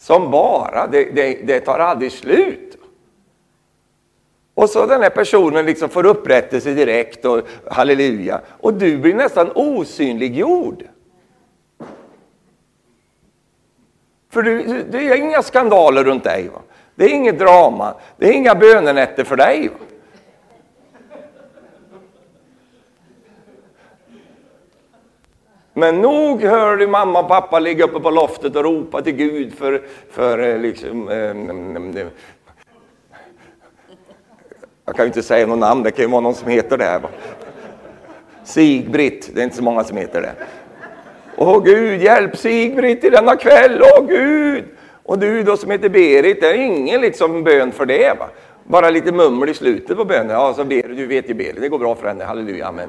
[0.00, 2.76] som bara, det, det, det tar aldrig slut.
[4.54, 8.40] Och så den här personen liksom får upprättelse direkt och halleluja.
[8.46, 10.84] Och du blir nästan osynliggjord.
[14.30, 16.48] För du, det är inga skandaler runt dig.
[16.48, 16.60] Va?
[16.94, 17.94] Det är inget drama.
[18.16, 19.68] Det är inga bönenätter för dig.
[19.68, 19.86] Va?
[25.74, 29.54] Men nog hör du mamma och pappa ligga uppe på loftet och ropa till Gud
[29.54, 32.06] för, för eh, liksom, eh,
[34.84, 36.84] jag kan ju inte säga något namn, det kan ju vara någon som heter det
[36.84, 37.00] här.
[38.44, 40.32] Sigbritt, det är inte så många som heter det.
[41.36, 44.64] Åh Gud, hjälp Sigbritt i denna kväll, åh Gud!
[45.02, 48.18] Och du då som heter Berit, det är ingen liksom bön för det.
[48.18, 48.28] Va?
[48.64, 50.30] Bara lite mummel i slutet på bönen.
[50.30, 52.88] Ja, så ber, du vet ju Berit, det går bra för henne, halleluja, amen.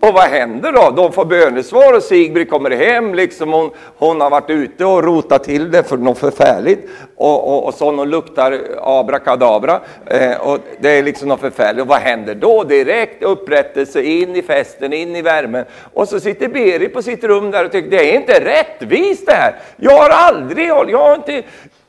[0.00, 0.90] Och vad händer då?
[0.90, 3.14] De får bönesvar och Sigbrit kommer hem.
[3.14, 6.88] Liksom hon, hon har varit ute och rotat till det för något förfärligt.
[7.16, 9.80] Och, och, och så hon luktar abrakadabra.
[10.06, 11.82] Eh, och det är liksom något förfärligt.
[11.82, 12.64] Och vad händer då?
[12.64, 15.64] Direkt upprättelse in i festen, in i värmen.
[15.94, 19.32] Och så sitter Berit på sitt rum där och tycker det är inte rättvist det
[19.32, 19.56] här.
[19.76, 21.42] Jag har aldrig, jag har inte,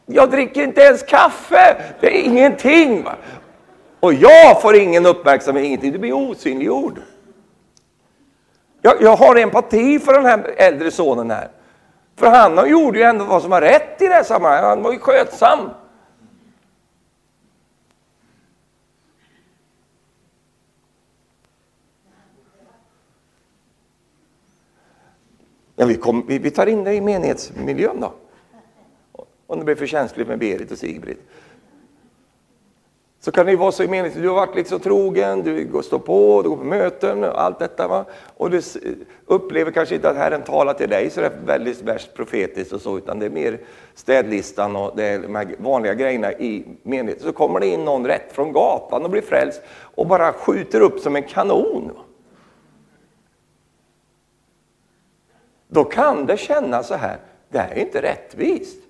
[0.05, 1.75] jag dricker inte ens kaffe.
[1.99, 3.03] Det är ingenting.
[3.03, 3.15] Va?
[3.99, 5.91] Och jag får ingen uppmärksamhet, ingenting.
[5.91, 6.99] Du blir osynliggjord.
[8.87, 11.49] Jag, jag har empati för den här äldre sonen här.
[12.15, 14.63] För han gjorde ju ändå vad som var rätt i det här sammanhanget.
[14.63, 15.69] Han var ju skötsam.
[25.75, 28.13] Ja, vi, kom, vi, vi, tar in det i menighetsmiljön då.
[29.47, 31.29] Om det blir för känsligt med Berit och Sigbrit
[33.19, 35.99] så kan det ju vara så i meningen, du har varit liksom trogen, du står
[35.99, 37.87] på, du går på möten och allt detta.
[37.87, 38.05] Va?
[38.37, 38.61] Och du
[39.25, 42.81] upplever kanske inte att Herren talar till dig så det är väldigt värst profetiskt och
[42.81, 43.59] så, utan det är mer
[43.95, 47.19] städlistan och det är de här vanliga grejerna i meningen.
[47.19, 50.99] Så kommer det in någon rätt från gatan och blir frälst och bara skjuter upp
[50.99, 51.91] som en kanon.
[51.95, 52.01] Va?
[55.67, 57.17] Då kan det kännas så här,
[57.49, 58.86] det här är inte rättvist.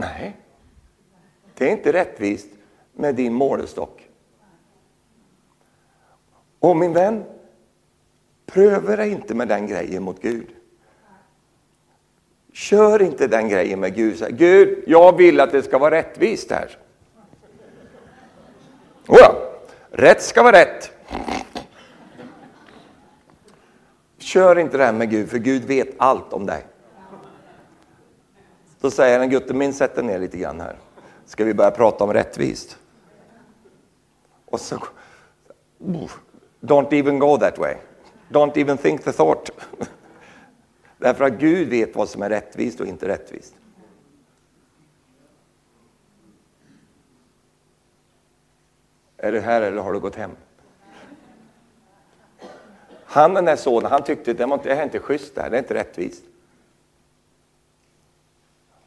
[0.00, 0.36] Nej,
[1.54, 2.48] det är inte rättvist
[2.92, 4.08] med din målestock.
[6.58, 7.24] Och min vän,
[8.46, 10.46] pröva dig inte med den grejen mot Gud.
[12.52, 14.38] Kör inte den grejen med Gud.
[14.38, 16.78] Gud, jag vill att det ska vara rättvist här.
[19.08, 19.50] Oh
[19.90, 20.92] rätt ska vara rätt.
[24.18, 26.66] Kör inte det här med Gud, för Gud vet allt om dig.
[28.80, 30.76] Då säger han, Gutte min, sätt dig ner lite grann här.
[31.24, 32.78] Ska vi börja prata om rättvist?
[34.44, 34.78] Och så,
[36.60, 37.74] don't even go that way.
[38.28, 39.50] Don't even think the thought.
[40.98, 43.54] Därför att Gud vet vad som är rättvist och inte rättvist.
[49.16, 50.30] Är du här eller har du gått hem?
[53.04, 55.56] Han den där sonen, han tyckte att det här är inte schysst, det här, det
[55.56, 56.24] är inte rättvist.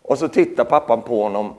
[0.04, 1.56] Och så tittar pappan på honom.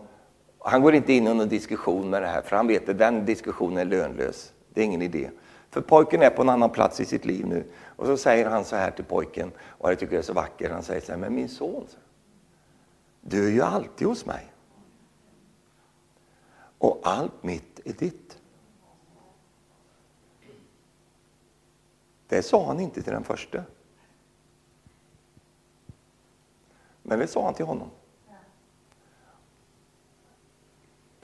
[0.59, 3.25] Han går inte in i någon diskussion med det här, för han vet att den
[3.27, 4.53] diskussionen är lönlös.
[4.69, 5.31] Det är ingen idé.
[5.71, 7.65] För pojken är på en annan plats i sitt liv nu.
[7.97, 10.71] Och så säger han så här till pojken, och jag tycker det är så vackert.
[10.71, 11.87] Han säger så här, men min son,
[13.21, 14.53] du är ju alltid hos mig.
[16.79, 18.39] Och allt mitt är ditt.
[22.27, 23.63] Det sa han inte till den första.
[27.03, 27.91] Men det sa han till honom.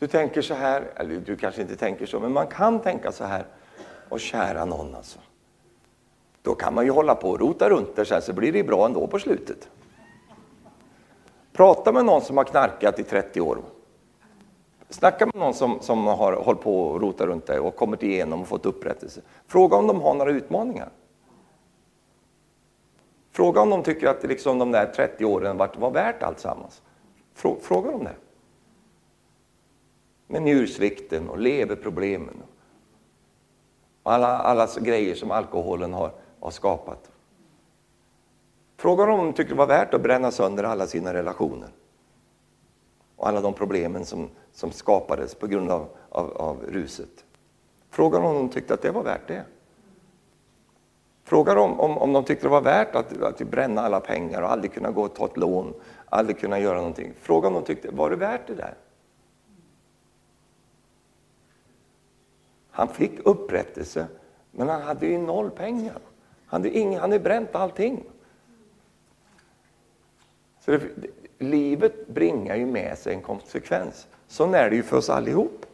[0.01, 3.25] Du tänker så här, eller du kanske inte tänker så, men man kan tänka så
[3.25, 3.45] här.
[4.09, 5.19] Och kära någon alltså.
[6.43, 8.87] Då kan man ju hålla på och rota runt det sen så blir det bra
[8.87, 9.69] ändå på slutet.
[11.53, 13.59] Prata med någon som har knarkat i 30 år.
[14.89, 18.41] Snacka med någon som, som har hållit på och rotat runt det och kommit igenom
[18.41, 19.21] och fått upprättelse.
[19.47, 20.89] Fråga om de har några utmaningar.
[23.33, 26.83] Fråga om de tycker att liksom de där 30 åren var, var värt alltsammans.
[27.35, 28.15] Fråga dem det.
[30.31, 32.43] Med njursvikten och leverproblemen.
[34.03, 37.11] Och alla, alla grejer som alkoholen har, har skapat.
[38.77, 41.69] Fråga dem om de tycker det var värt att bränna sönder alla sina relationer.
[43.17, 47.25] Och alla de problemen som, som skapades på grund av, av, av ruset.
[47.91, 49.45] Fråga dem om de tyckte att det var värt det.
[51.25, 54.53] Fråga dem om, om de tyckte det var värt att, att bränna alla pengar och
[54.53, 55.75] aldrig kunna gå och ta ett lån,
[56.09, 57.13] aldrig kunna göra någonting.
[57.21, 58.75] Fråga om de tyckte, var det värt det där?
[62.81, 64.07] Han fick upprättelse,
[64.51, 65.99] men han hade ju noll pengar.
[66.47, 68.05] Han hade, ing, han hade bränt allting.
[70.65, 70.81] Så det,
[71.39, 74.07] livet bringar ju med sig en konsekvens.
[74.27, 75.67] Så är det ju för oss allihop.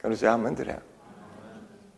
[0.00, 0.80] Kan du säga amen till det?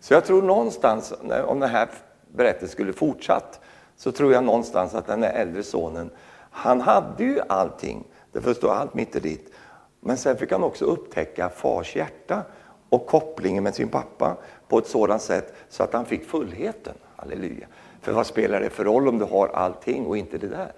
[0.00, 1.14] Så jag tror någonstans,
[1.46, 1.88] om den här
[2.28, 3.60] berättelsen skulle fortsatt,
[3.96, 6.10] så tror jag någonstans att den här äldre sonen,
[6.50, 8.04] han hade ju allting.
[8.32, 9.52] Det förstår allt mitt i ditt,
[10.00, 12.42] men sen fick han också upptäcka fars hjärta
[12.88, 14.36] och kopplingen med sin pappa
[14.68, 16.94] på ett sådant sätt så att han fick fullheten.
[17.16, 17.66] Halleluja.
[18.00, 20.72] För vad spelar det för roll om du har allting och inte det där?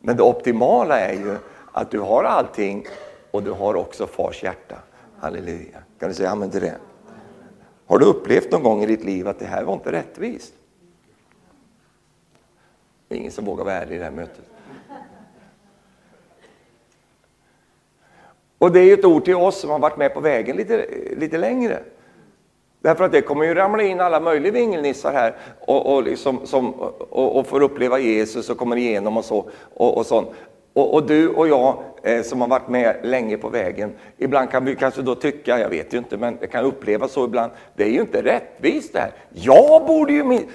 [0.00, 1.36] Men det optimala är ju
[1.72, 2.86] att du har allting
[3.30, 4.76] och du har också fars hjärta.
[5.18, 5.78] Halleluja.
[5.98, 6.76] Kan du säga amen till det?
[7.86, 10.54] Har du upplevt någon gång i ditt liv att det här var inte rättvist?
[13.08, 14.44] Det är ingen som vågar vara ärlig i det här mötet.
[18.60, 20.86] Och det är ju ett ord till oss som har varit med på vägen lite,
[21.16, 21.78] lite längre.
[22.80, 26.74] Därför att det kommer ju ramla in alla möjliga vingelnissar här och, och, liksom, som,
[27.10, 29.50] och, och får uppleva Jesus och kommer igenom och så.
[29.74, 30.28] Och, och sånt.
[30.72, 34.64] Och, och, du och jag eh, som har varit med länge på vägen, ibland kan
[34.64, 37.84] vi kanske då tycka, jag vet ju inte, men det kan upplevas så ibland, det
[37.84, 39.12] är ju inte rättvist det här.
[39.30, 40.24] Jag borde ju...
[40.24, 40.48] Min...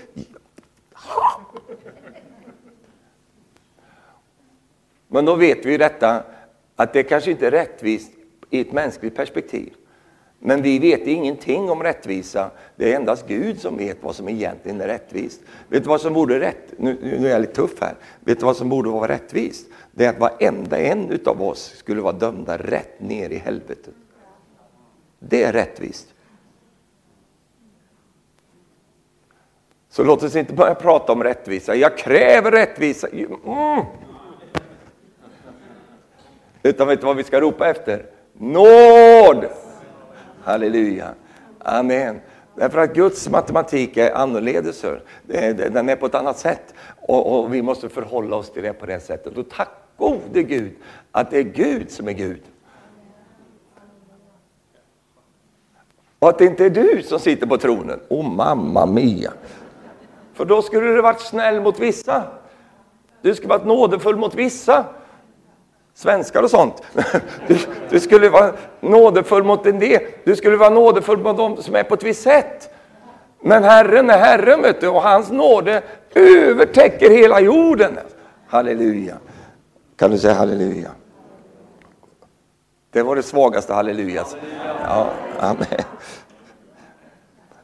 [5.08, 6.24] Men då vet vi detta,
[6.76, 8.12] att det kanske inte är rättvist
[8.50, 9.74] i ett mänskligt perspektiv.
[10.40, 12.52] Men vi vet ingenting om rättvisa.
[12.76, 15.42] Det är endast Gud som vet vad som egentligen är rättvist.
[15.70, 16.74] Vet du vad som borde rätt?
[16.78, 17.96] Nu, nu är jag lite tuff här.
[18.20, 19.68] Vet du vad som borde vara rättvist?
[19.92, 23.94] Det är att varenda en utav oss skulle vara dömda rätt ner i helvetet.
[25.20, 26.14] Det är rättvist.
[29.90, 31.76] Så låt oss inte börja prata om rättvisa.
[31.76, 33.08] Jag kräver rättvisa.
[33.08, 33.86] Mm.
[36.66, 38.06] Utan vet du vad vi ska ropa efter?
[38.34, 39.46] Nåd!
[40.44, 41.14] Halleluja.
[41.60, 42.22] Amen.
[42.56, 44.86] Därför att Guds matematik är annorledes.
[45.26, 46.74] Den är på ett annat sätt.
[47.02, 49.38] Och, och, vi måste förhålla oss till det på det sättet.
[49.38, 50.76] Och tack gode Gud
[51.12, 52.42] att det är Gud som är Gud.
[56.20, 58.00] Och att det inte är du som sitter på tronen.
[58.10, 59.34] Oh mamma mia.
[60.34, 62.24] För då skulle du varit snäll mot vissa.
[63.22, 64.86] Du skulle varit nådefull mot vissa
[65.96, 66.82] svenskar och sånt.
[67.48, 67.58] Du,
[67.90, 70.02] du, skulle vara nådefull mot en del.
[70.24, 72.70] Du skulle vara nådefull mot dem som är på ett visst sätt.
[73.42, 77.98] Men Herren är Herren vet du, och hans nåde övertäcker hela jorden.
[78.48, 79.18] Halleluja.
[79.96, 80.92] Kan du säga halleluja?
[82.92, 84.26] Det var det svagaste halleluja.
[84.84, 85.66] Ja, amen.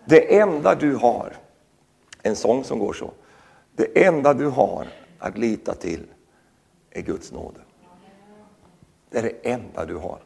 [0.06, 1.34] Det enda du har,
[2.24, 3.12] en sång som går så.
[3.76, 4.88] Det enda du har
[5.20, 6.04] att lita till
[6.92, 7.60] är Guds nåde.
[9.12, 10.20] Det är det enda du har.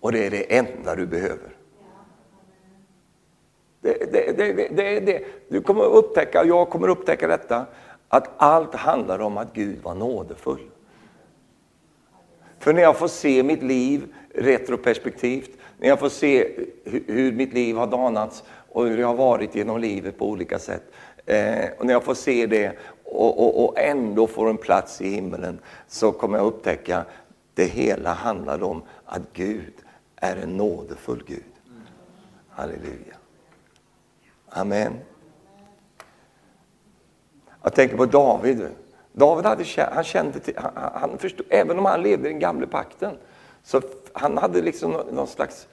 [0.00, 1.56] Och det är det enda du behöver.
[3.80, 5.24] Det, det, det, det, det.
[5.48, 7.66] Du kommer upptäcka, jag kommer upptäcka detta,
[8.08, 10.70] att allt handlar om att Gud var nådefull.
[12.58, 16.48] För när jag får se mitt liv retroperspektivt, när jag får se
[16.84, 20.82] hur mitt liv har danats och hur det har varit genom livet på olika sätt.
[21.26, 22.76] Eh, och när jag får se det
[23.10, 27.04] och, och, och ändå får en plats i himlen så kommer jag upptäcka
[27.54, 29.72] det hela handlar om att Gud
[30.16, 31.44] är en nådefull Gud.
[32.48, 33.16] Halleluja.
[34.48, 34.92] Amen.
[37.62, 38.68] Jag tänker på David.
[39.12, 42.66] David hade, han kände till, han, han förstod, även om han levde i den gamla
[42.66, 43.16] pakten,
[43.62, 43.80] så
[44.12, 45.68] han hade liksom någon slags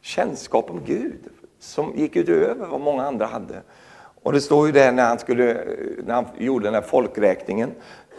[0.00, 3.62] kännskap om Gud som gick utöver vad många andra hade.
[4.26, 5.64] Och det står ju där när han, skulle,
[6.04, 7.74] när han gjorde den här folkräkningen,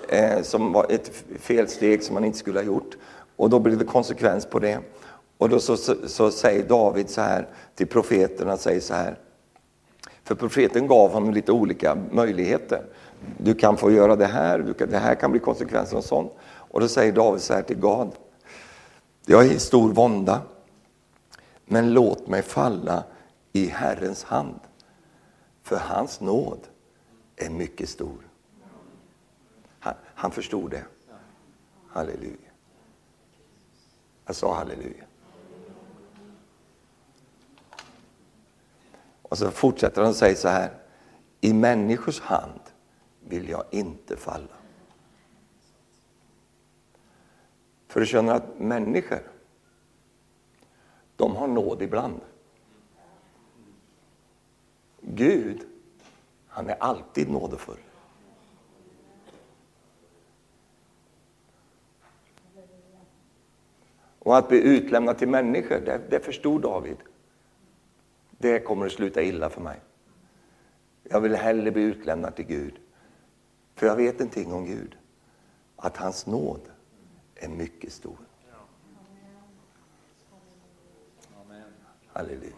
[0.10, 2.98] eh, som var ett felsteg som han inte skulle ha gjort.
[3.36, 4.80] Och då blev det konsekvens på det.
[5.38, 9.18] Och då så, så, så säger David så här till profeterna, säger så här.
[10.24, 12.82] För profeten gav honom lite olika möjligheter.
[13.38, 16.32] Du kan få göra det här, du kan, det här kan bli konsekvensen och sånt.
[16.48, 18.12] Och då säger David så här till Gad.
[19.26, 20.42] Jag är i stor vånda,
[21.66, 23.04] men låt mig falla
[23.54, 24.60] i Herrens hand.
[25.68, 26.68] För hans nåd
[27.36, 28.30] är mycket stor.
[29.80, 30.86] Han, han förstod det.
[31.88, 32.52] Halleluja.
[34.26, 35.04] Jag sa halleluja.
[39.22, 40.72] Och så fortsätter han och säger så här.
[41.42, 42.62] I människors hand
[43.20, 44.58] vill jag inte falla.
[47.88, 49.32] För du känner att människor,
[51.16, 52.22] de har nåd ibland.
[55.18, 55.66] Gud,
[56.48, 57.78] han är alltid nådefull.
[64.20, 66.98] Och att bli utlämnad till människor, det, det förstod David.
[68.32, 69.80] Det kommer att sluta illa för mig.
[71.04, 72.80] Jag vill hellre bli utlämnad till Gud.
[73.76, 74.98] För jag vet någonting om Gud.
[75.76, 76.62] Att hans nåd
[77.36, 78.18] är mycket stor.
[82.08, 82.54] Halleluja.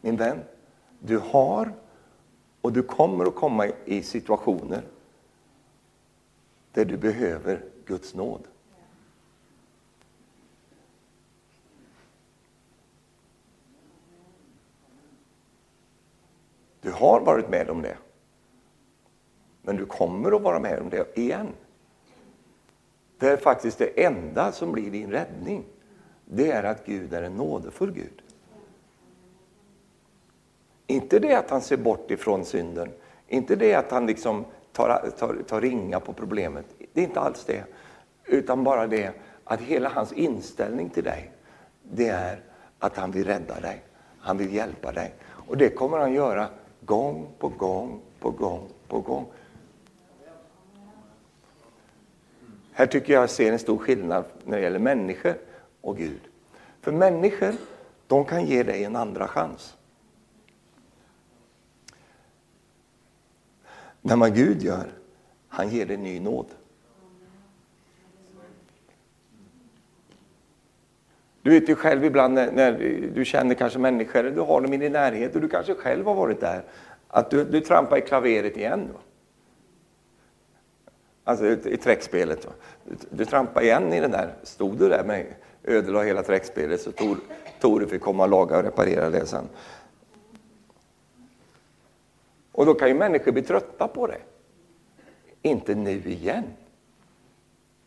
[0.00, 0.42] Min vän,
[1.06, 1.72] du har
[2.60, 4.82] och du kommer att komma i situationer
[6.72, 8.48] där du behöver Guds nåd.
[16.80, 17.96] Du har varit med om det.
[19.62, 21.48] Men du kommer att vara med om det igen.
[23.18, 25.64] Det är faktiskt det enda som blir din räddning.
[26.24, 28.23] Det är att Gud är en nådefull Gud.
[30.86, 32.88] Inte det att han ser bort ifrån synden,
[33.28, 36.66] inte det att han liksom tar, tar, tar ringa på problemet.
[36.92, 37.64] Det är inte alls det.
[38.24, 39.12] Utan bara det
[39.44, 41.30] att hela hans inställning till dig,
[41.82, 42.40] det är
[42.78, 43.82] att han vill rädda dig.
[44.18, 45.14] Han vill hjälpa dig.
[45.24, 46.48] Och det kommer han göra
[46.80, 49.26] gång på gång på gång på gång.
[52.72, 55.34] Här tycker jag ser en stor skillnad när det gäller människor
[55.80, 56.20] och Gud.
[56.80, 57.54] För människor,
[58.06, 59.73] de kan ge dig en andra chans.
[64.06, 64.92] Men vad Gud gör,
[65.48, 66.46] han ger dig ny nåd.
[71.42, 72.72] Du vet ju själv ibland när, när,
[73.14, 76.14] du känner kanske människor, du har dem i din närhet och du kanske själv har
[76.14, 76.62] varit där,
[77.08, 78.88] att du, du trampar i klaveret igen.
[78.92, 79.00] Då.
[81.24, 82.42] Alltså i träckspelet.
[82.42, 82.50] Då.
[82.84, 85.26] Du, du trampar igen i den där, stod du där med
[85.62, 87.18] ödelade hela träckspelet så Tor,
[87.60, 89.48] Tore fick komma och laga och reparera det sen.
[92.54, 94.18] Och då kan ju människor bli trötta på det.
[95.42, 96.44] Inte nu igen.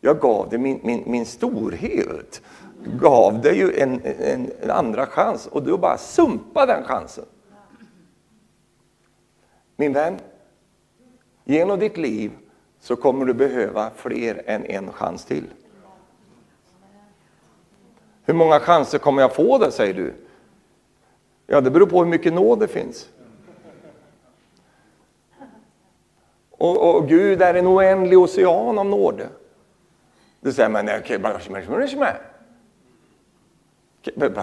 [0.00, 2.42] Jag gav dig min, min, min storhet
[2.84, 7.24] gav dig ju en, en, en, andra chans och du bara sumpa den chansen.
[9.76, 10.18] Min vän,
[11.44, 12.32] genom ditt liv
[12.80, 15.44] så kommer du behöva fler än en chans till.
[18.24, 20.14] Hur många chanser kommer jag få då, säger du?
[21.46, 23.08] Ja, det beror på hur mycket nåd det finns.
[26.58, 29.28] Och, och Gud är en oändlig ocean av nåde.
[30.40, 31.40] Du säger, men okej, bara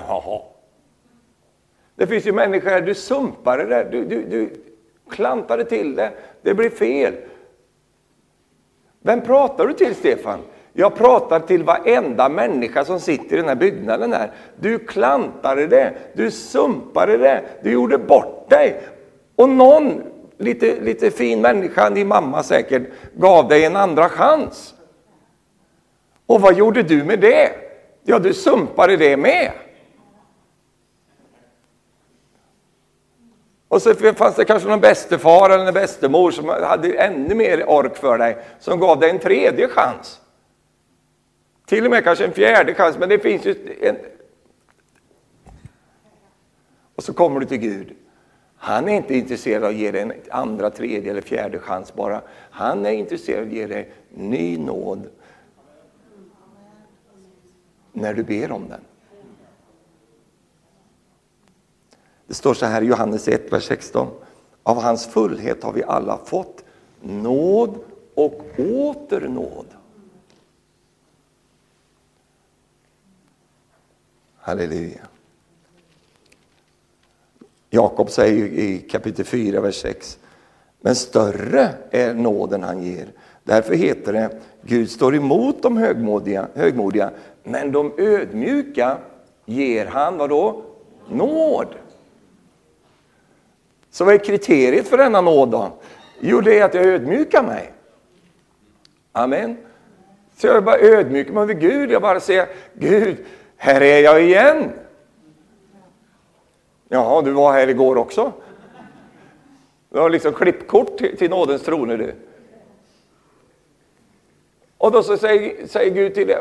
[0.08, 0.42] Jaha.
[1.96, 4.50] Det finns ju människor, du sumpar det där, du, du, du
[5.10, 7.14] klantar det till det, det blir fel.
[9.02, 10.40] Vem pratar du till, Stefan?
[10.74, 14.32] Jag pratar till varenda människa som sitter i den här byggnaden här.
[14.60, 18.82] Du klantade det, du sumpade det, du gjorde bort dig.
[19.36, 20.04] Och någon,
[20.38, 24.74] lite, lite fin människa, din mamma säkert, gav dig en andra chans.
[26.26, 27.52] Och vad gjorde du med det?
[28.04, 29.52] Ja, du sumpade det med.
[33.68, 37.98] Och så fanns det kanske någon bästefar eller en bästemor som hade ännu mer ork
[37.98, 40.22] för dig, som gav dig en tredje chans.
[41.66, 43.96] Till och med kanske en fjärde chans, men det finns ju en...
[46.96, 47.96] Och så kommer du till Gud.
[48.66, 52.22] Han är inte intresserad av att ge dig en andra, tredje eller fjärde chans bara.
[52.52, 55.10] Han är intresserad av att ge dig ny nåd
[57.92, 58.82] när du ber om den.
[62.28, 64.08] Det står så här i Johannes 1, vers 16.
[64.64, 66.66] Av hans fullhet har vi alla fått
[67.02, 67.80] nåd
[68.16, 69.68] och åter nåd.
[74.38, 75.08] Halleluja.
[77.76, 80.20] Jakob säger i kapitel 4, vers 6.
[80.82, 83.08] Men större är nåden han ger.
[83.44, 84.30] Därför heter det,
[84.62, 87.12] Gud står emot de högmodiga, högmodiga
[87.44, 88.98] men de ödmjuka
[89.46, 90.62] ger han, vadå?
[91.10, 91.68] Nåd.
[93.92, 95.72] Så vad är kriteriet för denna nåd då?
[96.20, 97.72] Jo, det är att jag ödmjukar mig.
[99.12, 99.58] Amen.
[100.38, 101.92] Så jag bara ödmjukar mig över Gud.
[101.92, 103.18] Jag bara säger, Gud,
[103.58, 104.72] här är jag igen.
[106.90, 108.34] Jaha, du var här igår också.
[109.90, 112.14] Du har liksom klippkort till, till nådens troner du.
[114.78, 116.38] Och då så säger, säger Gud till dig,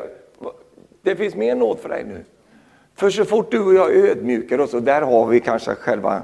[1.02, 2.24] det finns mer nåd för dig nu.
[2.94, 6.22] För så fort du och jag ödmjukar oss, och där har vi kanske själva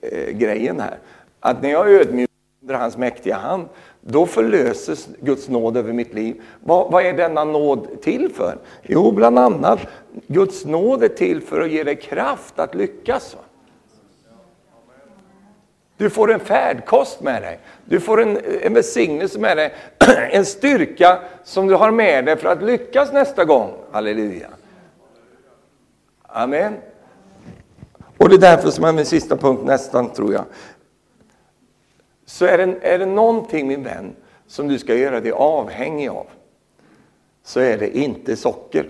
[0.00, 0.98] eh, grejen här.
[1.40, 2.30] Att när jag ödmjukar
[2.62, 3.68] under hans mäktiga hand,
[4.00, 6.42] då förlöses Guds nåd över mitt liv.
[6.60, 8.58] Vad, vad, är denna nåd till för?
[8.82, 9.80] Jo, bland annat,
[10.26, 13.36] Guds nåd är till för att ge dig kraft att lyckas.
[16.00, 17.58] Du får en färdkost med dig.
[17.84, 19.74] Du får en, en välsignelse med dig.
[20.30, 23.74] En styrka som du har med dig för att lyckas nästa gång.
[23.92, 24.48] Halleluja.
[26.22, 26.76] Amen.
[28.16, 30.44] Och det är därför som är min sista punkt nästan, tror jag.
[32.26, 36.26] Så är det, är det någonting, min vän, som du ska göra dig avhängig av,
[37.44, 38.88] så är det inte socker.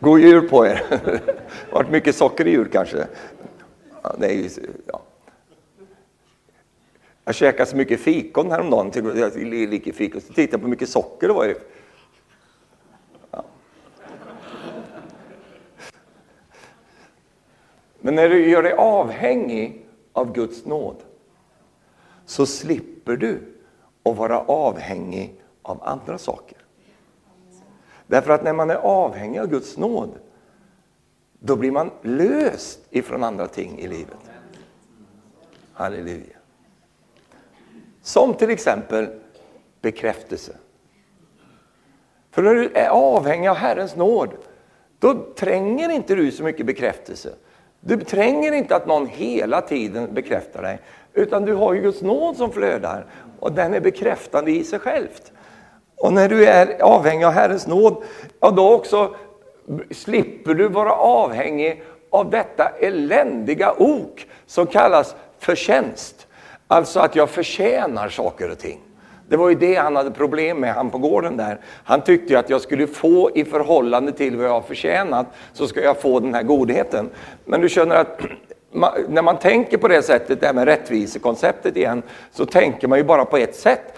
[0.00, 0.82] God jul på er!
[0.90, 3.06] Det har varit mycket socker i jul kanske.
[4.18, 4.50] Det är ju,
[4.86, 5.02] ja.
[7.24, 9.36] Jag käkade så mycket fikon häromdagen, jag
[9.72, 11.54] gick fikon, så tittade jag på hur mycket socker det var i
[13.30, 13.44] ja.
[18.00, 20.96] Men när du gör dig avhängig av Guds nåd
[22.26, 23.40] så slipper du
[24.02, 26.58] att vara avhängig av andra saker.
[28.06, 30.10] Därför att när man är avhängig av Guds nåd
[31.46, 34.16] då blir man löst ifrån andra ting i livet.
[35.72, 36.36] Halleluja.
[38.02, 39.08] Som till exempel
[39.80, 40.52] bekräftelse.
[42.30, 44.30] För när du är avhängig av Herrens nåd,
[44.98, 47.32] då tränger inte du så mycket bekräftelse.
[47.80, 50.80] Du tränger inte att någon hela tiden bekräftar dig,
[51.12, 53.06] utan du har ju Guds nåd som flödar
[53.40, 55.32] och den är bekräftande i sig självt.
[55.96, 58.04] Och när du är avhängig av Herrens nåd,
[58.40, 59.14] ja då också
[59.90, 66.26] slipper du vara avhängig av detta eländiga ok som kallas förtjänst.
[66.68, 68.80] Alltså att jag förtjänar saker och ting.
[69.28, 71.60] Det var ju det han hade problem med, han på gården där.
[71.84, 75.66] Han tyckte ju att jag skulle få i förhållande till vad jag har förtjänat, så
[75.66, 77.10] ska jag få den här godheten.
[77.44, 78.20] Men du känner att
[79.08, 82.02] när man tänker på det sättet, det här med rättvisekonceptet igen,
[82.32, 83.94] så tänker man ju bara på ett sätt.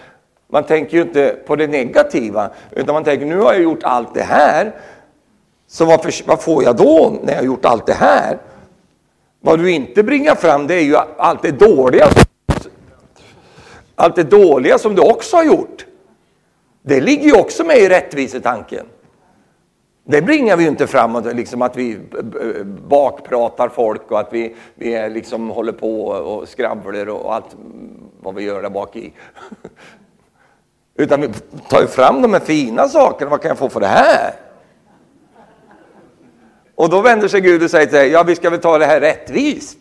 [0.51, 4.13] Man tänker ju inte på det negativa, utan man tänker nu har jag gjort allt
[4.13, 4.71] det här,
[5.71, 8.37] så vad, vad får jag då när jag har gjort allt det här?
[9.41, 12.07] Vad du inte bringar fram det är ju allt det dåliga.
[13.95, 15.85] Allt det dåliga som du också har gjort.
[16.81, 18.85] Det ligger ju också med i rättvisetanken.
[20.03, 21.99] Det bringar vi ju inte fram, liksom att vi
[22.87, 27.55] bakpratar folk och att vi, vi liksom håller på och skravlar och allt
[28.21, 29.13] vad vi gör där bak i.
[30.95, 31.29] Utan vi
[31.69, 34.48] tar ju fram de här fina sakerna, vad kan jag få för det här?
[36.79, 38.85] Och då vänder sig Gud och säger till dig, ja vi ska väl ta det
[38.85, 39.77] här rättvist.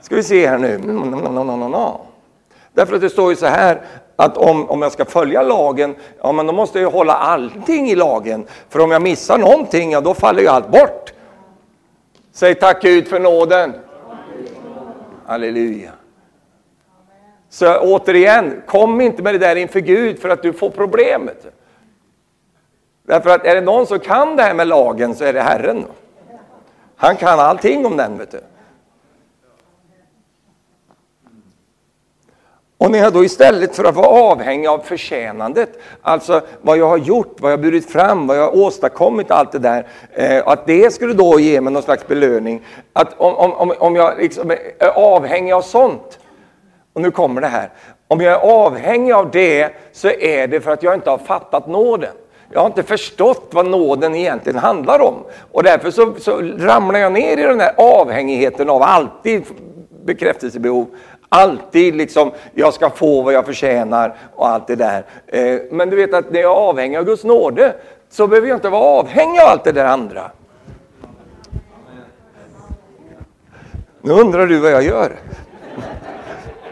[0.00, 0.74] Ska vi se här nu.
[0.74, 1.74] Mm, mm, mm,
[2.72, 3.80] Därför att det står ju så här
[4.16, 7.90] att om, om jag ska följa lagen, ja men då måste jag ju hålla allting
[7.90, 8.46] i lagen.
[8.68, 11.12] För om jag missar någonting, ja då faller ju allt bort.
[12.32, 13.72] Säg tack Gud för nåden.
[15.26, 15.90] Halleluja.
[17.50, 21.46] Så återigen, kom inte med det där inför Gud för att du får problemet.
[23.02, 25.86] Därför att är det någon som kan det här med lagen så är det Herren.
[26.96, 28.18] Han kan allting om den.
[28.18, 28.40] Vet du.
[32.82, 36.96] Och när jag då istället för att vara avhängig av förtjänandet, alltså vad jag har
[36.96, 40.66] gjort, vad jag har burit fram, vad jag har åstadkommit, allt det där, eh, att
[40.66, 42.62] det skulle då ge mig någon slags belöning.
[42.92, 46.18] Att om, om, om jag liksom är avhängig av sånt,
[46.92, 47.70] och nu kommer det här,
[48.08, 51.66] om jag är avhängig av det så är det för att jag inte har fattat
[51.66, 52.14] nåden.
[52.52, 55.14] Jag har inte förstått vad nåden egentligen handlar om.
[55.52, 59.44] Och därför så, så ramlar jag ner i den här avhängigheten av alltid
[60.04, 60.86] bekräftelsebehov.
[61.28, 65.04] Alltid liksom, jag ska få vad jag förtjänar och allt det där.
[65.26, 67.74] Eh, men du vet att när jag är avhängig av Guds nåde
[68.10, 70.30] så behöver jag inte vara avhängig av allt det där andra.
[74.00, 75.12] Nu undrar du vad jag gör.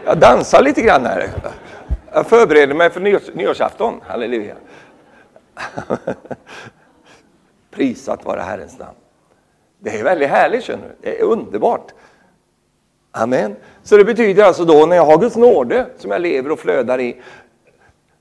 [0.05, 1.29] Jag dansar lite grann här.
[2.13, 4.01] Jag förbereder mig för nyårs, nyårsafton.
[4.07, 4.55] Halleluja.
[7.71, 8.97] Prisat vara Herrens namn.
[9.79, 10.95] Det är väldigt härligt, känner du.
[11.01, 11.93] Det är underbart.
[13.11, 13.55] Amen.
[13.83, 16.99] Så det betyder alltså då, när jag har Guds nåde som jag lever och flödar
[16.99, 17.21] i,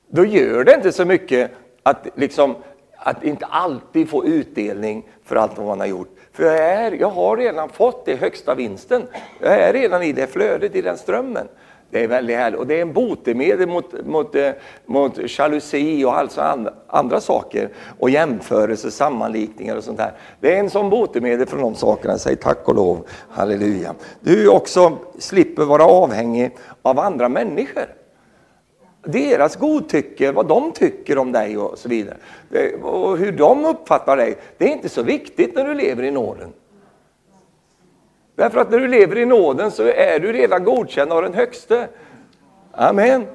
[0.08, 1.50] då gör det inte så mycket
[1.82, 2.56] att, liksom,
[2.96, 6.16] att inte alltid få utdelning för allt vad man har gjort.
[6.32, 9.06] För jag, är, jag har redan fått det högsta vinsten.
[9.40, 11.48] Jag är redan i det flödet, i den strömmen.
[11.90, 12.60] Det är väldigt härligt.
[12.60, 14.50] Och det är en botemedel mot, mot, eh,
[14.86, 17.68] mot jalusi och alltså andra, saker.
[17.98, 20.12] Och jämförelser, sammanlikningar och sånt där.
[20.40, 22.18] Det är en sån botemedel för de sakerna.
[22.18, 23.06] Säg tack och lov.
[23.28, 23.94] Halleluja.
[24.20, 27.86] Du också slipper vara avhängig av andra människor.
[29.04, 32.16] Deras godtycke, vad de tycker om dig och så vidare.
[32.82, 34.36] Och hur de uppfattar dig.
[34.58, 36.52] Det är inte så viktigt när du lever i nåden.
[38.40, 41.88] Därför att när du lever i nåden så är du redan godkänd av den högste.
[42.72, 43.26] Amen.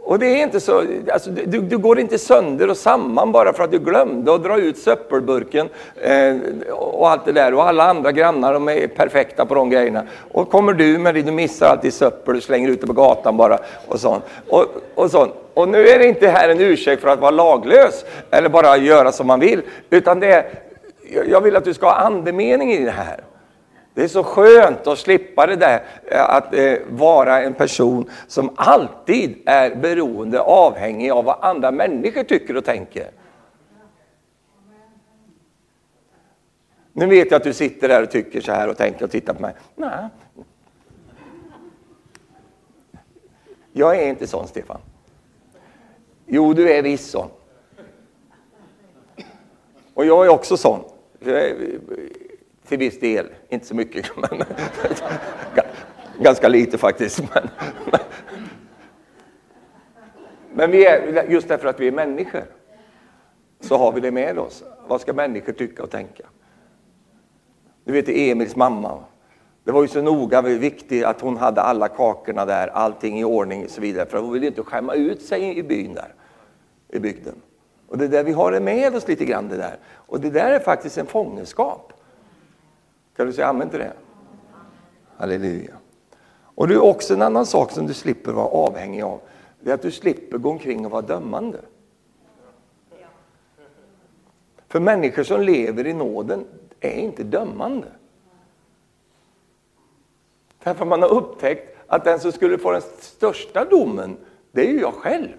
[0.00, 0.82] Och det är inte så,
[1.12, 4.58] alltså, du, du, går inte sönder och samman bara för att du glömde att dra
[4.58, 6.36] ut söppelburken eh,
[6.72, 7.54] och allt det där.
[7.54, 10.02] Och alla andra grannar de är perfekta på de grejerna.
[10.32, 13.36] Och kommer du med det, du missar alltid söppel och slänger ut det på gatan
[13.36, 13.58] bara.
[13.88, 14.24] Och sånt.
[14.48, 15.34] Och, och, sånt.
[15.54, 19.12] och nu är det inte här en ursäkt för att vara laglös eller bara göra
[19.12, 19.62] som man vill.
[19.90, 20.44] Utan det är,
[21.28, 23.20] jag vill att du ska ha andemening i det här.
[23.94, 28.50] Det är så skönt att slippa det där eh, att eh, vara en person som
[28.56, 33.10] alltid är beroende, avhängig av vad andra människor tycker och tänker.
[36.92, 39.34] Nu vet jag att du sitter där och tycker så här och tänker och tittar
[39.34, 39.54] på mig.
[39.76, 40.08] Nej.
[43.72, 44.80] Jag är inte sån, Stefan.
[46.26, 47.28] Jo, du är viss sån.
[49.94, 50.84] Och jag är också sån.
[52.70, 54.44] Till viss del, inte så mycket, men
[56.20, 57.22] ganska lite faktiskt.
[57.34, 57.48] Men,
[60.52, 62.44] men vi är, just därför att vi är människor
[63.60, 64.64] så har vi det med oss.
[64.88, 66.22] Vad ska människor tycka och tänka?
[67.84, 69.04] Du vet Emils mamma.
[69.64, 73.64] Det var ju så noga viktigt att hon hade alla kakorna där, allting i ordning
[73.64, 74.06] och så vidare.
[74.06, 76.14] För hon ville inte skämma ut sig i byn där,
[76.88, 77.34] i bygden.
[77.88, 79.78] Och det där vi har det med oss lite grann det där.
[79.94, 81.92] Och det där är faktiskt en fångenskap.
[83.20, 83.92] Ska du säga amen till det?
[85.16, 85.74] Halleluja.
[86.54, 89.20] Och det är också en annan sak som du slipper vara avhängig av.
[89.60, 91.60] Det är att du slipper gå omkring och vara dömande.
[94.68, 96.44] För människor som lever i nåden
[96.80, 97.88] är inte dömande.
[100.62, 104.16] Därför man har upptäckt att den som skulle få den största domen,
[104.52, 105.36] det är ju jag själv.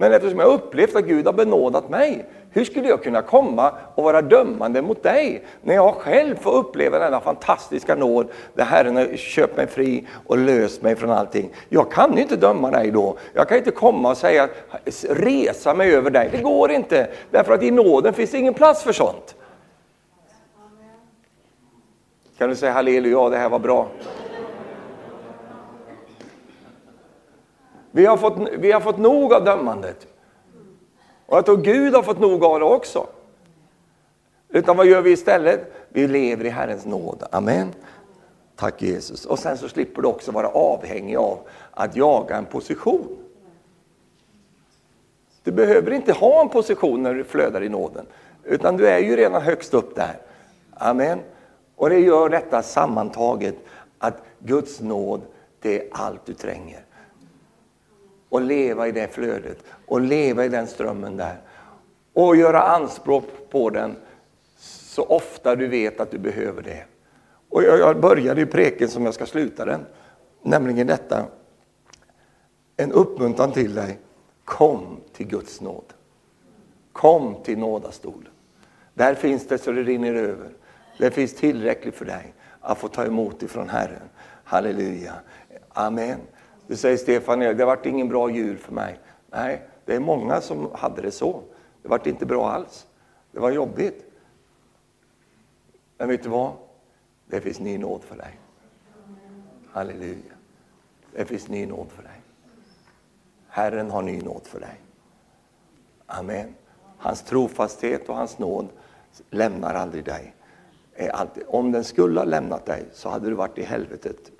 [0.00, 4.04] Men eftersom jag upplevt att Gud har benådat mig, hur skulle jag kunna komma och
[4.04, 9.16] vara dömande mot dig när jag själv får uppleva denna fantastiska nåd där Herren har
[9.16, 11.50] köpt mig fri och löst mig från allting.
[11.68, 13.16] Jag kan ju inte döma dig då.
[13.34, 14.48] Jag kan inte komma och säga
[15.08, 16.28] resa mig över dig.
[16.32, 19.34] Det går inte, därför att i nåden finns det ingen plats för sånt.
[22.38, 23.88] Kan du säga halleluja, det här var bra.
[27.90, 30.06] Vi har fått, vi har fått nog av dömandet.
[31.26, 33.06] Och jag tror Gud har fått nog av det också.
[34.48, 35.72] Utan vad gör vi istället?
[35.88, 37.24] Vi lever i Herrens nåd.
[37.32, 37.68] Amen.
[38.56, 39.26] Tack Jesus.
[39.26, 41.38] Och sen så slipper du också vara avhängig av
[41.70, 43.16] att jaga en position.
[45.42, 48.06] Du behöver inte ha en position när du flödar i nåden.
[48.44, 50.18] Utan du är ju redan högst upp där.
[50.74, 51.18] Amen.
[51.76, 53.56] Och det gör detta sammantaget
[53.98, 55.20] att Guds nåd,
[55.60, 56.84] det är allt du tränger
[58.30, 61.40] och leva i det flödet och leva i den strömmen där.
[62.12, 63.96] Och göra anspråk på den
[64.58, 66.84] så ofta du vet att du behöver det.
[67.48, 69.86] Och jag började i preken som jag ska sluta den,
[70.42, 71.26] nämligen detta.
[72.76, 73.98] En uppmuntran till dig.
[74.44, 75.84] Kom till Guds nåd.
[76.92, 78.28] Kom till nådastolen.
[78.94, 80.48] Där finns det så det rinner över.
[80.98, 84.08] Det finns tillräckligt för dig att få ta emot ifrån Herren.
[84.44, 85.14] Halleluja.
[85.68, 86.20] Amen.
[86.70, 89.00] Du säger Stefan, det varit ingen bra jul för mig.
[89.30, 91.42] Nej, det är många som hade det så.
[91.82, 92.86] Det vart inte bra alls.
[93.32, 94.04] Det var jobbigt.
[95.98, 96.52] Men vet du vad?
[97.26, 98.40] Det finns ny nåd för dig.
[99.70, 100.34] Halleluja.
[101.12, 102.20] Det finns ny nåd för dig.
[103.48, 104.80] Herren har ny nåd för dig.
[106.06, 106.54] Amen.
[106.98, 108.68] Hans trofasthet och hans nåd
[109.30, 110.34] lämnar aldrig dig.
[111.12, 114.30] Alltid, om den skulle ha lämnat dig så hade du varit i helvetet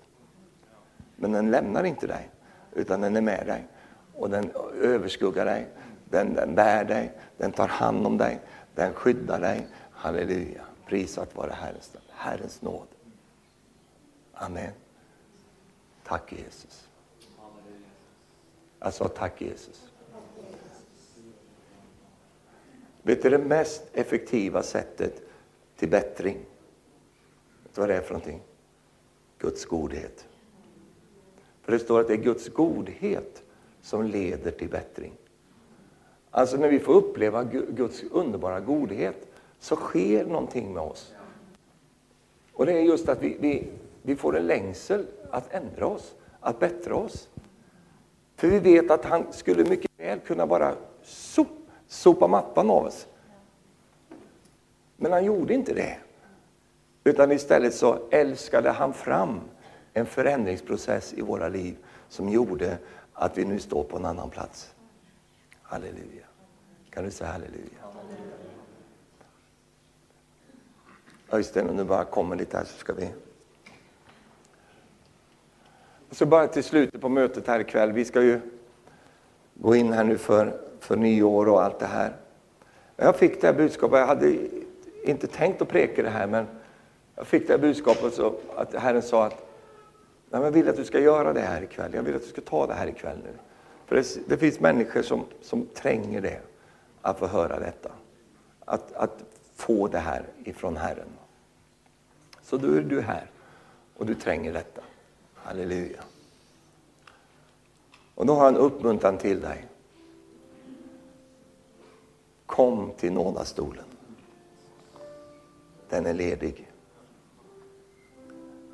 [1.20, 2.30] men den lämnar inte dig,
[2.72, 3.66] utan den är med dig.
[4.14, 4.50] Och den
[4.82, 5.66] överskuggar dig,
[6.04, 8.40] den, den bär dig, den tar hand om dig,
[8.74, 9.66] den skyddar dig.
[9.90, 12.86] Halleluja, prisat vare Herrens, Herrens nåd.
[14.32, 14.72] Amen.
[16.04, 16.88] Tack Jesus.
[18.78, 19.90] Jag sa tack Jesus.
[23.02, 25.22] Vet du det mest effektiva sättet
[25.76, 26.38] till bättring,
[27.62, 28.42] Vet du vad det är för någonting?
[29.38, 30.26] Guds godhet.
[31.62, 33.42] För det står att det är Guds godhet
[33.80, 35.12] som leder till bättring.
[36.30, 39.26] Alltså när vi får uppleva Guds underbara godhet
[39.58, 41.14] så sker någonting med oss.
[42.52, 43.68] Och det är just att vi, vi,
[44.02, 47.28] vi får en längsel att ändra oss, att bättra oss.
[48.36, 51.48] För vi vet att han skulle mycket väl kunna bara sop,
[51.86, 53.06] sopa mattan av oss.
[54.96, 55.96] Men han gjorde inte det.
[57.04, 59.40] Utan istället så älskade han fram
[59.94, 61.76] en förändringsprocess i våra liv
[62.08, 62.78] som gjorde
[63.12, 64.74] att vi nu står på en annan plats.
[65.62, 66.26] Halleluja.
[66.90, 67.80] Kan du säga halleluja?
[71.32, 73.08] Öystein, om du bara kommer lite här så ska vi...
[76.10, 77.92] Så bara till slutet på mötet här ikväll.
[77.92, 78.40] Vi ska ju
[79.54, 82.16] gå in här nu för, för nyår och allt det här.
[82.96, 84.36] Jag fick det här budskapet, jag hade
[85.04, 86.46] inte tänkt att preka det här men
[87.14, 89.49] jag fick det här budskapet så att Herren sa att
[90.30, 91.94] Nej, jag vill att du ska göra det här ikväll.
[91.94, 93.32] Jag vill att du ska ta det här ikväll nu.
[93.86, 96.40] För det, det finns människor som, som tränger det,
[97.02, 97.90] att få höra detta.
[98.64, 99.24] Att, att
[99.54, 101.08] få det här ifrån Herren.
[102.42, 103.30] Så då är du här
[103.96, 104.82] och du tränger detta.
[105.34, 106.04] Halleluja.
[108.14, 109.66] Och då har jag en uppmuntran till dig.
[112.46, 113.84] Kom till nådastolen.
[115.88, 116.70] Den är ledig.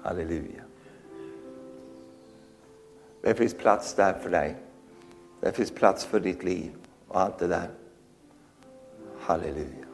[0.02, 0.65] Halleluja.
[3.26, 4.56] Det finns plats där för dig.
[5.40, 6.70] Det finns plats för ditt liv
[7.08, 7.68] och allt det där.
[9.18, 9.86] Halleluja.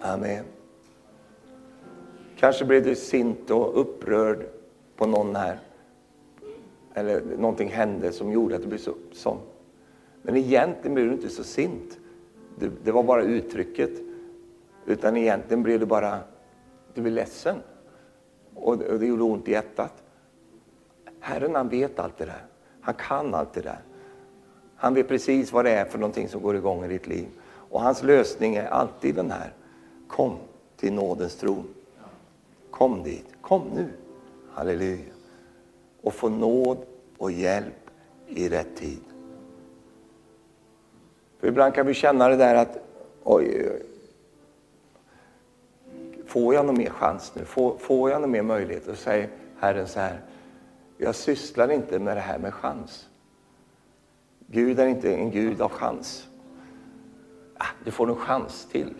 [0.00, 0.44] Amen.
[2.36, 4.46] Kanske blev du sint och upprörd
[4.96, 5.58] på någon här.
[6.94, 9.38] Eller någonting hände som gjorde att du blev så, sån.
[10.22, 11.98] Men egentligen blev du inte så sint.
[12.58, 13.90] Det, det var bara uttrycket.
[14.86, 16.18] Utan egentligen blev du bara,
[16.94, 17.56] du blev ledsen.
[18.54, 20.02] Och, och det gjorde ont i hjärtat.
[21.28, 22.42] Herren han vet allt det där.
[22.80, 23.78] Han kan allt det där.
[24.76, 27.28] Han vet precis vad det är för någonting som går igång i ditt liv.
[27.70, 29.52] Och hans lösning är alltid den här.
[30.08, 30.36] Kom
[30.76, 31.74] till nådens tron.
[32.70, 33.26] Kom dit.
[33.40, 33.88] Kom nu.
[34.52, 35.12] Halleluja.
[36.02, 36.78] Och få nåd
[37.18, 37.90] och hjälp
[38.26, 39.02] i rätt tid.
[41.40, 42.78] För ibland kan vi känna det där att
[43.24, 43.82] oj, oj,
[46.26, 47.44] får jag någon mer chans nu?
[47.44, 48.88] Får, får jag någon mer möjlighet?
[48.88, 50.20] Och säger Herren så här,
[50.98, 53.08] jag sysslar inte med det här med chans.
[54.46, 56.28] Gud är inte en Gud av chans.
[57.58, 58.94] Ah, du får en chans till.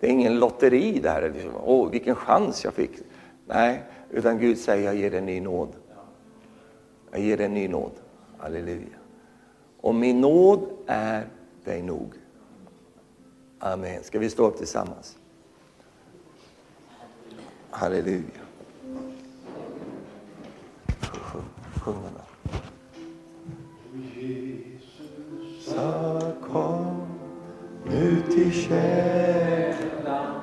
[0.00, 1.30] Det är ingen lotteri där.
[1.30, 1.52] Liksom.
[1.64, 2.90] Åh, vilken chans jag fick.
[3.46, 5.68] Nej, utan Gud säger jag ger dig en ny nåd.
[7.10, 7.92] Jag ger dig en ny nåd.
[8.38, 8.98] Halleluja.
[9.80, 11.26] Och min nåd är
[11.64, 12.14] dig nog.
[13.58, 14.04] Amen.
[14.04, 15.18] Ska vi stå upp tillsammans?
[17.70, 18.45] Halleluja.
[21.86, 22.24] Sjunga med.
[24.16, 25.74] Jesus
[26.52, 27.06] kom
[27.84, 30.34] nu till källan,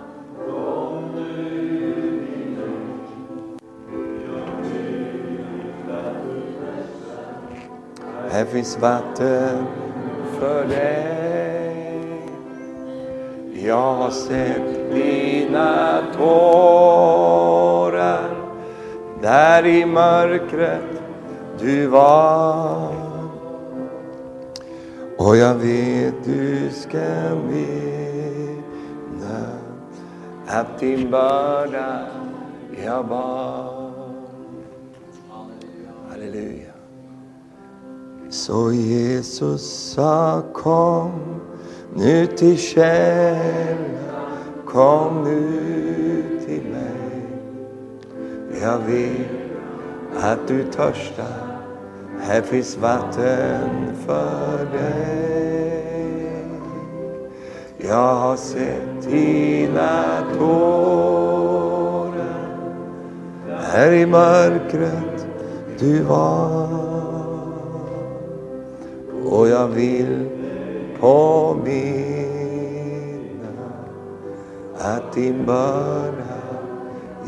[0.48, 1.50] kom nu
[8.32, 9.66] Här finns vatten
[10.40, 12.28] för dig.
[13.66, 17.44] Jag har sett dina tårar
[19.22, 21.03] där i mörkret
[21.64, 22.94] du var.
[25.18, 28.64] Och jag vet du ska vinna
[30.48, 32.08] att din börda
[32.86, 33.92] jag bar.
[36.10, 36.74] Halleluja.
[38.30, 39.62] Så Jesus
[39.94, 41.12] sa kom
[41.96, 43.78] nu till källan,
[44.66, 47.28] kom nu till mig.
[48.62, 49.28] Jag vet
[50.24, 51.43] att du törstar
[52.24, 55.44] här finns vatten för dig.
[57.78, 62.14] Jag har sett dina tårar
[63.62, 65.28] här i mörkret
[65.80, 66.68] du var.
[69.26, 70.30] Och jag vill
[71.00, 71.84] påminna
[74.78, 76.14] att din börda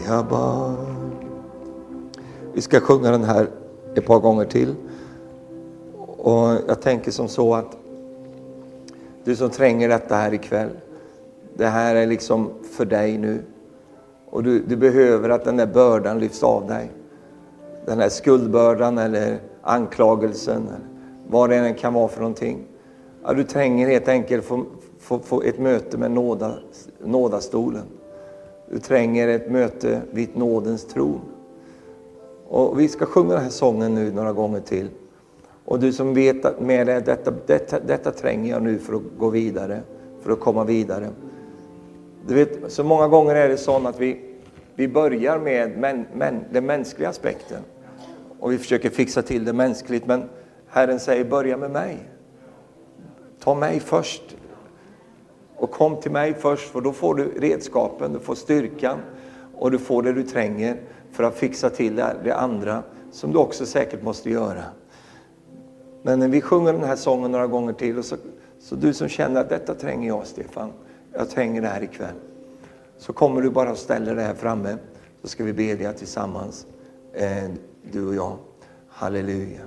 [0.08, 0.76] jag bar.
[2.54, 3.50] Vi ska sjunga den här
[3.96, 4.76] ett par gånger till.
[6.26, 7.78] Och jag tänker som så att
[9.24, 10.70] du som tränger detta här ikväll,
[11.58, 13.42] det här är liksom för dig nu.
[14.30, 16.92] Och du, du behöver att den där bördan lyfts av dig.
[17.86, 20.80] Den här skuldbördan eller anklagelsen, eller
[21.28, 22.64] vad det än kan vara för någonting.
[23.24, 24.66] Ja, du tränger helt enkelt få,
[25.00, 26.54] få, få ett möte med nåda,
[27.04, 27.86] nådastolen.
[28.70, 31.22] Du tränger ett möte vid nådens tron.
[32.48, 34.90] Och vi ska sjunga den här sången nu några gånger till.
[35.66, 39.30] Och du som vet med dig, detta, detta, detta tränger jag nu för att gå
[39.30, 39.82] vidare,
[40.22, 41.10] för att komma vidare.
[42.28, 44.22] Du vet, så många gånger är det så att vi,
[44.76, 47.62] vi börjar med men, men, den mänskliga aspekten.
[48.40, 50.30] Och vi försöker fixa till det mänskligt, men
[50.68, 51.98] Herren säger börja med mig.
[53.40, 54.36] Ta mig först.
[55.56, 58.98] Och kom till mig först, för då får du redskapen, du får styrkan
[59.56, 60.78] och du får det du tränger
[61.12, 64.64] för att fixa till det andra som du också säkert måste göra.
[66.06, 68.16] Men vi sjunger den här sången några gånger till, och så,
[68.60, 70.72] så du som känner att detta tränger jag Stefan,
[71.14, 72.16] jag tränger det här ikväll.
[72.98, 74.78] Så kommer du bara och ställer det här framme,
[75.22, 76.66] så ska vi bedja tillsammans,
[77.14, 77.50] eh,
[77.92, 78.38] du och jag.
[78.88, 79.62] Halleluja.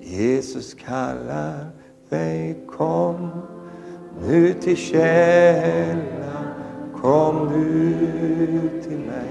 [0.00, 1.66] Jesus kallar
[2.08, 3.28] dig, kom
[4.28, 6.44] nu till källan,
[7.00, 9.28] kom nu till mig.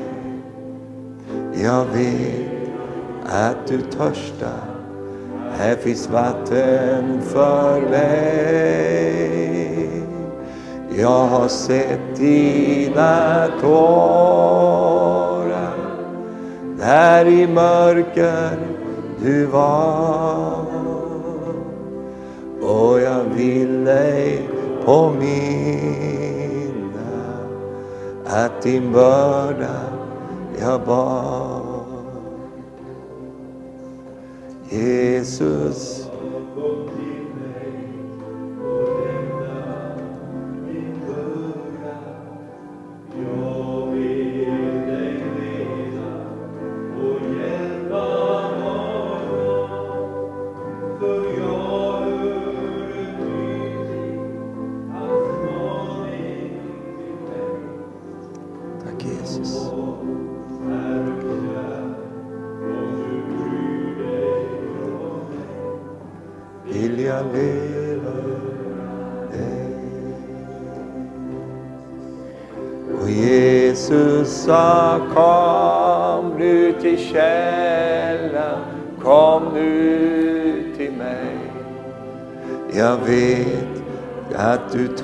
[1.63, 2.69] Jag vet
[3.23, 4.70] att du törstar
[5.57, 9.11] här finns vatten för mig.
[10.97, 13.81] Jag har sett dina tårar
[16.79, 18.57] där i mörker
[19.23, 20.65] du var.
[22.61, 24.49] Och jag vill dig
[24.85, 25.81] påminna
[28.25, 29.81] att din börda
[30.59, 31.60] jag bar.
[34.71, 36.00] Jesus.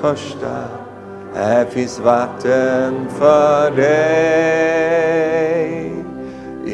[0.00, 0.64] Törsta,
[1.34, 5.08] här finns vatten för dig.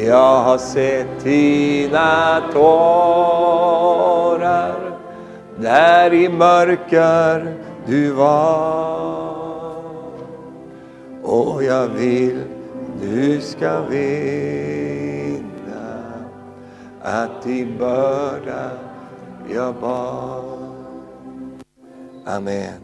[0.07, 2.75] Jag har sett dina tårar
[5.57, 7.55] där i mörker
[7.85, 9.35] du var.
[11.23, 12.43] Och jag vill
[13.01, 15.45] du ska veta
[17.01, 18.71] att din börda
[19.53, 20.43] jag bar.
[22.25, 22.74] Amen.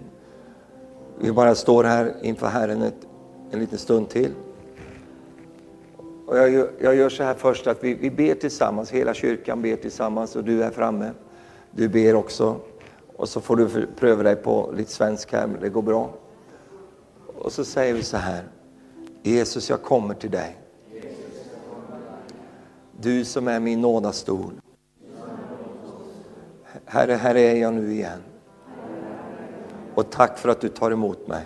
[1.23, 3.07] Vi bara står här inför Herren ett,
[3.51, 4.31] en liten stund till.
[6.27, 9.61] Och jag, gör, jag gör så här först att vi, vi ber tillsammans, hela kyrkan
[9.61, 11.11] ber tillsammans och du är framme.
[11.71, 12.55] Du ber också.
[13.15, 16.13] Och så får du pröva dig på lite svensk här, det går bra.
[17.37, 18.43] Och så säger vi så här.
[19.23, 20.57] Jesus, jag kommer till dig.
[22.99, 24.53] Du som är min nådastol.
[26.85, 28.19] Herre, här är jag nu igen.
[29.95, 31.45] Och tack för att du tar emot mig.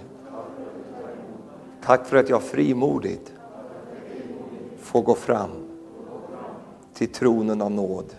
[1.83, 3.33] Tack för att jag frimodigt
[4.77, 5.51] får gå fram
[6.93, 8.13] till tronen av nåd.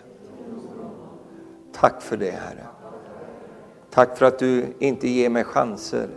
[1.71, 2.65] Tack för det, Herre.
[3.89, 6.07] Tack för att du inte ger mig chanser.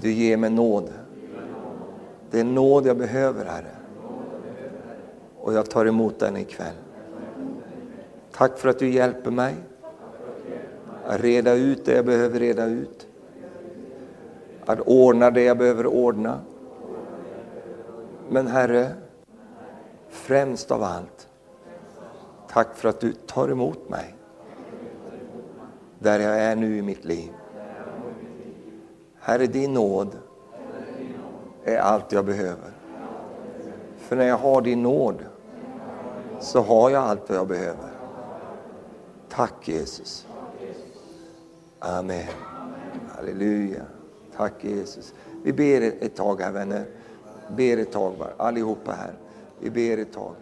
[0.00, 0.92] Du ger mig nåd.
[2.30, 3.76] Det är nåd jag behöver, Herre.
[5.36, 6.74] Och jag tar emot den ikväll.
[8.32, 9.54] Tack för att du hjälper mig
[11.08, 13.06] att reda ut det jag behöver reda ut.
[14.66, 16.40] Att ordna det jag behöver ordna.
[18.28, 18.90] Men Herre,
[20.08, 21.28] främst av allt,
[22.48, 24.14] tack för att du tar emot mig
[25.98, 27.30] där jag är nu i mitt liv.
[29.20, 30.16] Herre, din nåd
[31.64, 32.72] är allt jag behöver.
[33.98, 35.24] För när jag har din nåd
[36.40, 37.90] så har jag allt vad jag behöver.
[39.28, 40.27] Tack Jesus.
[41.80, 42.26] Amen.
[43.16, 43.84] Halleluja.
[44.36, 45.14] Tack Jesus.
[45.42, 46.86] Vi ber ett tag här vänner.
[47.56, 49.12] Ber ett tag bara, allihopa här.
[49.60, 50.34] Vi ber ett tag.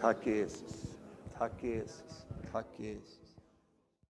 [0.00, 0.96] Tack Jesus.
[1.38, 2.24] Tack Jesus.
[2.52, 3.21] Tack Jesus.